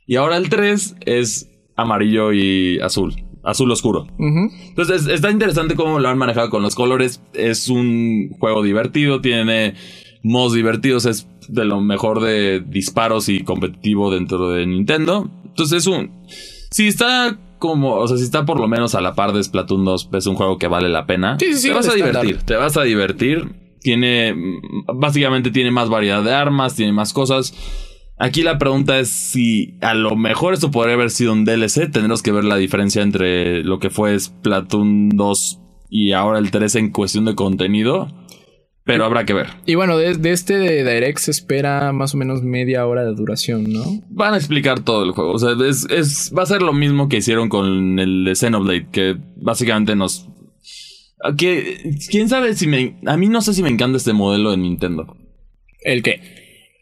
[0.07, 3.13] Y ahora el 3 es amarillo y azul.
[3.43, 4.07] Azul oscuro.
[4.19, 7.21] Entonces está interesante cómo lo han manejado con los colores.
[7.33, 9.19] Es un juego divertido.
[9.19, 9.73] Tiene
[10.23, 11.05] modos divertidos.
[11.05, 15.29] Es de lo mejor de disparos y competitivo dentro de Nintendo.
[15.45, 16.11] Entonces es un...
[16.71, 19.85] Si está como, o sea, si está por lo menos a la par de Splatoon
[19.85, 21.37] 2, es un juego que vale la pena.
[21.39, 23.51] Sí, sí, te vas a divertir, te vas a divertir.
[23.81, 24.35] Tiene,
[24.93, 27.53] básicamente tiene más variedad de armas, tiene más cosas.
[28.17, 31.91] Aquí la pregunta es si a lo mejor esto podría haber sido un DLC.
[31.91, 36.75] Tendremos que ver la diferencia entre lo que fue Splatoon 2 y ahora el 3
[36.75, 38.07] en cuestión de contenido.
[38.91, 39.47] Pero habrá que ver.
[39.65, 43.71] Y bueno, de, este de Direct se espera más o menos media hora de duración,
[43.71, 43.85] ¿no?
[44.09, 45.31] Van a explicar todo el juego.
[45.31, 49.15] O sea, es, va a ser lo mismo que hicieron con el de Xenoblade, que
[49.37, 50.27] básicamente nos
[51.37, 52.97] Que, quién sabe si me.
[53.05, 55.15] A mí no sé si me encanta este modelo de Nintendo.
[55.79, 56.19] ¿El qué?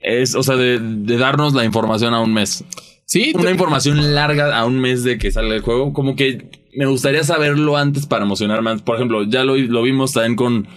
[0.01, 2.63] Es, o sea, de, de darnos la información a un mes.
[3.05, 3.33] Sí.
[3.35, 5.93] Una información larga a un mes de que sale el juego.
[5.93, 8.81] Como que me gustaría saberlo antes para emocionar más.
[8.81, 10.67] Por ejemplo, ya lo, lo vimos también con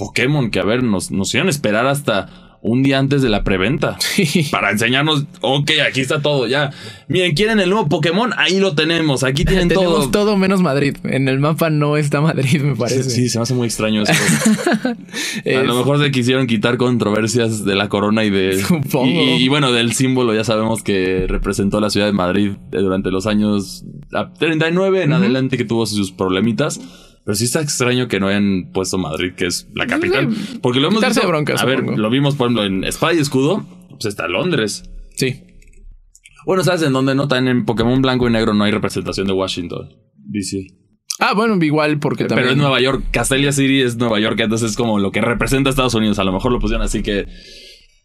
[0.00, 3.42] Pokémon, que a ver, nos, nos iban a esperar hasta un día antes de la
[3.42, 3.98] preventa.
[4.50, 6.70] Para enseñarnos, ok, aquí está todo, ya.
[7.08, 8.32] Miren, ¿quieren el nuevo Pokémon?
[8.36, 10.10] Ahí lo tenemos, aquí tienen Tenemos todo.
[10.10, 10.96] todo menos Madrid.
[11.04, 13.04] En el mapa no está Madrid, me parece.
[13.04, 14.12] Sí, se me hace muy extraño eso.
[15.46, 18.58] a lo mejor se quisieron quitar controversias de la corona y de.
[18.62, 19.06] Supongo.
[19.06, 23.10] Y, y bueno, del símbolo, ya sabemos que representó la ciudad de Madrid eh, durante
[23.10, 26.80] los años a 39 en adelante, que tuvo sus problemitas.
[27.24, 30.34] Pero sí está extraño que no hayan puesto Madrid, que es la capital.
[30.34, 31.26] Sí, Porque lo hemos visto.
[31.28, 31.98] broncas, a ver, supongo.
[31.98, 34.84] lo vimos, por ejemplo, en Espada y Escudo, pues está Londres.
[35.16, 35.44] Sí.
[36.46, 37.28] Bueno, ¿sabes en dónde no?
[37.28, 40.66] También en Pokémon Blanco y Negro no hay representación de Washington, DC.
[41.18, 42.44] Ah, bueno, igual porque también.
[42.48, 43.04] Pero es Nueva York.
[43.10, 46.18] Castelia City es Nueva York, entonces es como lo que representa a Estados Unidos.
[46.18, 47.26] A lo mejor lo pusieron así que.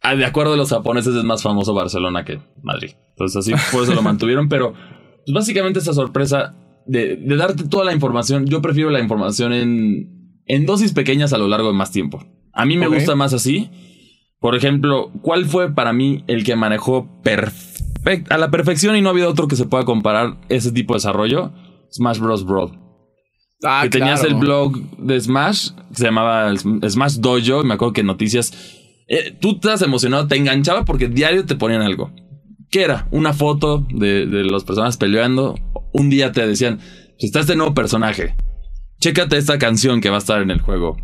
[0.01, 2.91] ah, De acuerdo a los japoneses, es más famoso Barcelona que Madrid.
[3.11, 4.49] Entonces, así por eso lo mantuvieron.
[4.49, 8.45] Pero pues, básicamente, esa sorpresa de, de darte toda la información.
[8.45, 12.23] Yo prefiero la información en, en dosis pequeñas a lo largo de más tiempo.
[12.53, 13.69] A mí me gusta más así.
[14.39, 19.09] Por ejemplo, ¿cuál fue para mí el que manejó perfect- a la perfección y no
[19.09, 21.51] ha habido otro que se pueda comparar ese tipo de desarrollo?
[21.91, 22.45] Smash Bros.
[22.45, 22.79] Brawl
[23.63, 24.35] Ah, que tenías claro.
[24.35, 28.53] el blog de Smash, que se llamaba Smash Dojo, y me acuerdo que noticias,
[29.07, 32.11] eh, tú estás emocionado, te enganchaba porque diario te ponían algo.
[32.69, 33.07] ¿Qué era?
[33.11, 35.55] Una foto de, de las personas peleando.
[35.93, 36.79] Un día te decían,
[37.19, 38.35] está este nuevo personaje,
[38.99, 40.97] chécate esta canción que va a estar en el juego.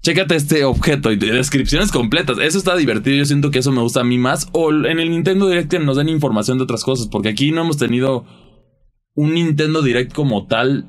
[0.00, 2.38] Chécate este objeto y de- descripciones completas.
[2.38, 3.16] Eso está divertido.
[3.16, 4.48] Yo siento que eso me gusta a mí más.
[4.52, 7.08] O en el Nintendo Direct nos den información de otras cosas.
[7.08, 8.24] Porque aquí no hemos tenido
[9.14, 10.86] un Nintendo Direct como tal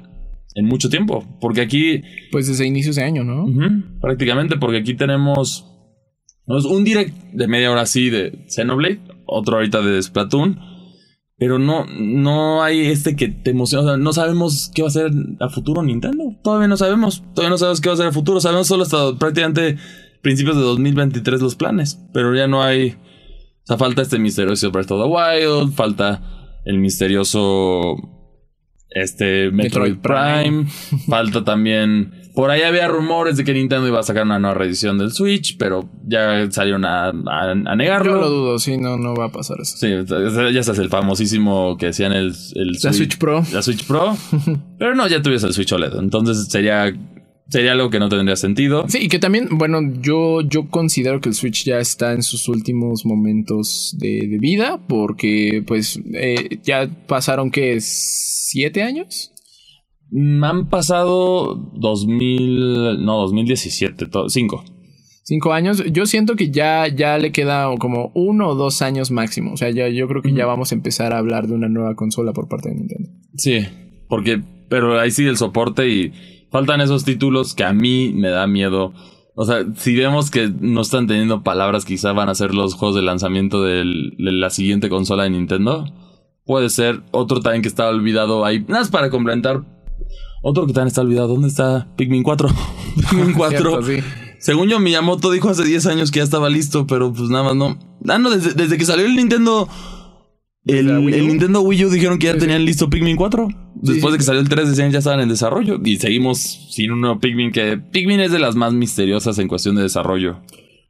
[0.54, 1.26] en mucho tiempo.
[1.42, 3.48] Porque aquí, Pues desde inicios de año, ¿no?
[4.00, 5.66] prácticamente, porque aquí tenemos
[6.46, 9.00] tenemos un direct de media hora así de Xenoblade,
[9.30, 10.60] otro ahorita de Splatoon.
[11.38, 13.84] Pero no, no hay este que te emociona.
[13.84, 15.10] O sea, no sabemos qué va a ser
[15.40, 16.36] a futuro Nintendo.
[16.44, 17.24] Todavía no sabemos.
[17.34, 18.42] Todavía no sabemos qué va a ser a futuro.
[18.42, 19.78] Sabemos solo hasta prácticamente
[20.22, 21.98] principios de 2023 los planes.
[22.14, 22.90] Pero ya no hay.
[22.90, 25.74] O sea, falta este misterioso Breath of the Wild.
[25.76, 27.96] Falta el misterioso.
[28.90, 30.66] Este Metroid, Metroid Prime.
[30.66, 31.06] Prime.
[31.08, 32.18] falta también.
[32.40, 35.58] Por ahí había rumores de que Nintendo iba a sacar una nueva reedición del Switch.
[35.58, 38.14] Pero ya salieron a, a- a negarlo.
[38.14, 39.76] Yo lo dudo, sí, no, no va a pasar eso.
[39.76, 39.90] Sí,
[40.54, 43.44] ya sabes, el famosísimo que decían el, el La Switch Pro.
[43.52, 44.16] La Switch Pro.
[44.80, 45.96] pero no, ya tuviese el Switch OLED.
[46.00, 46.94] Entonces sería,
[47.50, 48.86] sería algo que no tendría sentido.
[48.88, 52.48] Sí, y que también, bueno, yo, yo considero que el Switch ya está en sus
[52.48, 59.34] últimos momentos de, de vida, porque pues eh, ya pasaron que siete años.
[60.12, 64.64] Mm, Han pasado 2000, no, 2017, 5.
[65.24, 69.53] Cinco años, yo siento que ya, ya le queda como uno o dos años máximo.
[69.53, 71.93] O sea, ya, yo creo que ya vamos a empezar a hablar de una nueva
[71.95, 73.10] consola por parte de Nintendo.
[73.36, 73.60] Sí,
[74.07, 76.14] porque, pero ahí sí el soporte y
[76.51, 78.91] faltan esos títulos que a mí me da miedo.
[79.36, 82.95] O sea, si vemos que no están teniendo palabras, quizá van a ser los juegos
[82.95, 85.86] de lanzamiento del- de la siguiente consola de Nintendo.
[86.43, 88.62] Puede ser otro también que está olvidado ahí.
[88.68, 89.62] Nada más para complementar.
[90.42, 91.28] Otro que también está olvidado.
[91.28, 92.50] ¿Dónde está Pikmin 4?
[93.10, 93.60] Pikmin 4.
[93.82, 94.04] Cierto, sí.
[94.40, 97.56] Según yo, Miyamoto dijo hace 10 años que ya estaba listo, pero pues nada más
[97.56, 97.78] no.
[98.08, 99.68] Ah, no, desde, desde que salió el Nintendo.
[100.66, 102.46] El, Nintendo Wii U dijeron que ya Sí, sí.
[102.46, 103.48] tenían listo Pikmin 4.
[103.76, 104.12] Después sí.
[104.12, 105.80] de que salió el 3 decían ya estaban en desarrollo.
[105.84, 109.76] Y seguimos sin un nuevo Pikmin que Pikmin es de las más misteriosas en cuestión
[109.76, 110.42] de desarrollo.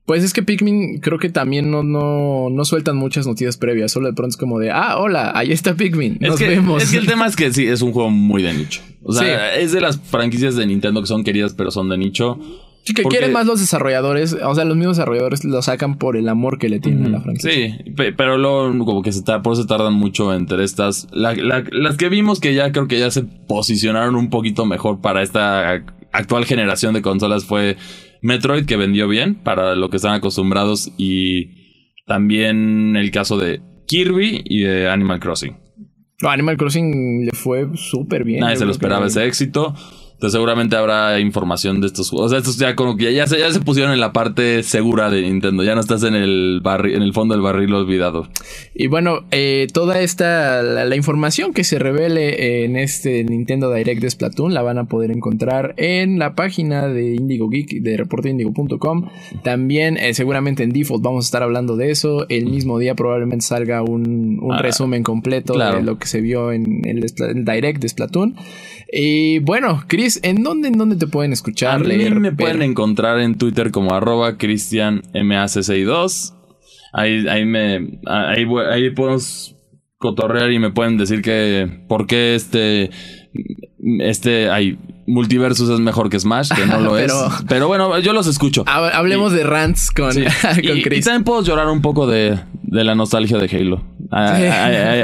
[0.10, 3.91] Pues es que Pikmin creo que también no, no, no sueltan muchas noticias previas.
[3.91, 6.18] Solo de pronto es como de, ah, hola, ahí está Pikmin.
[6.20, 6.82] Es Nos que, vemos.
[6.82, 8.82] es que el tema es que sí, es un juego muy de nicho.
[9.03, 9.60] O sea, Sí.
[9.62, 12.39] es de las franquicias de Nintendo que son queridas pero son de nicho.
[12.86, 14.34] Sí, que porque- quieren más los desarrolladores.
[14.43, 17.22] O sea, los mismos desarrolladores lo sacan por el amor que le tienen a la
[17.22, 17.51] franquicia.
[17.53, 21.07] Sí, pe- pero luego como que se ta- por eso tardan mucho entre estas.
[21.12, 25.01] la- la- las que vimos que ya creo que ya se posicionaron un poquito mejor
[25.01, 27.78] para esta actual generación de consolas fue
[28.22, 34.43] Metroid, que vendió bien para lo que están acostumbrados, y también el caso de Kirby
[34.45, 35.57] y de Animal Crossing.
[36.22, 38.41] No, Animal Crossing le fue súper bien.
[38.41, 39.74] Nadie se lo que- esperaba ese éxito.
[40.20, 42.26] Entonces seguramente habrá información de estos juegos.
[42.26, 44.63] O sea, estos ya como que ya, ya se, ya se pusieron en la parte
[44.63, 45.63] segura de Nintendo.
[45.63, 48.28] Ya no estás en el barri- en el fondo del barril olvidado.
[48.76, 54.01] Y bueno, eh, toda esta, la, la información que se revele en este Nintendo Direct
[54.01, 59.09] de Splatoon la van a poder encontrar en la página de Indigo Geek, de reporteindigo.com.
[59.43, 62.26] También eh, seguramente en default vamos a estar hablando de eso.
[62.28, 65.78] El mismo día probablemente salga un, un Ah, resumen completo claro.
[65.78, 68.36] de lo que se vio en el, el Direct de Splatoon.
[68.91, 71.76] Y bueno, Chris, Chris, ¿en dónde, en dónde te pueden escuchar?
[71.76, 72.38] A mí leer, me ver?
[72.38, 76.34] pueden encontrar en Twitter como arroba cristianmac62.
[76.93, 79.55] Ahí, ahí me, ahí, ahí podemos
[79.97, 82.89] cotorrear y me pueden decir que por qué este,
[83.99, 87.34] este, hay Multiversus es mejor que Smash, que no lo Pero- es.
[87.47, 88.64] Pero bueno, yo los escucho.
[88.66, 90.24] Hab- Hablemos de rants con, Sí.
[90.43, 93.84] con y, también puedo llorar un poco de, de la nostalgia de Halo.
[94.12, 94.43] A, Sí.
[94.45, 95.01] a- a-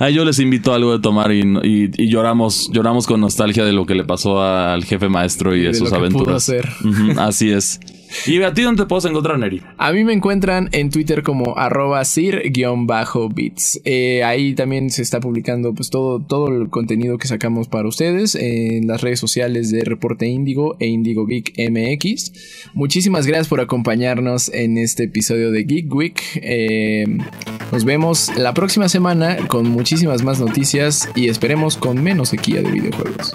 [0.00, 3.20] a- a- yo les invito a algo de tomar y, y- y lloramos, lloramos con
[3.20, 6.08] nostalgia de lo que le pasó al jefe maestro y de, de sus lo que
[6.10, 6.42] pudo aventuras.
[7.18, 7.80] así es.
[8.26, 9.62] ¿Y a ti dónde te puedes encontrar, Neri?
[9.76, 13.80] A mí me encuentran en Twitter como arroba sir-bits.
[13.84, 18.34] Eh, ahí también se está publicando pues todo, todo el contenido que sacamos para ustedes
[18.34, 22.32] en las redes sociales de Reporte Índigo e Indigo Geek MX.
[22.74, 26.20] Muchísimas gracias por acompañarnos en este episodio de Geek Week.
[26.36, 27.06] Eh,
[27.72, 32.70] nos vemos la próxima semana con muchísimas más noticias y esperemos con menos sequía de
[32.70, 33.34] videojuegos.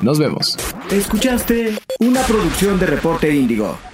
[0.00, 0.56] Nos vemos.
[0.90, 3.89] Escuchaste una producción de Reporte Índigo.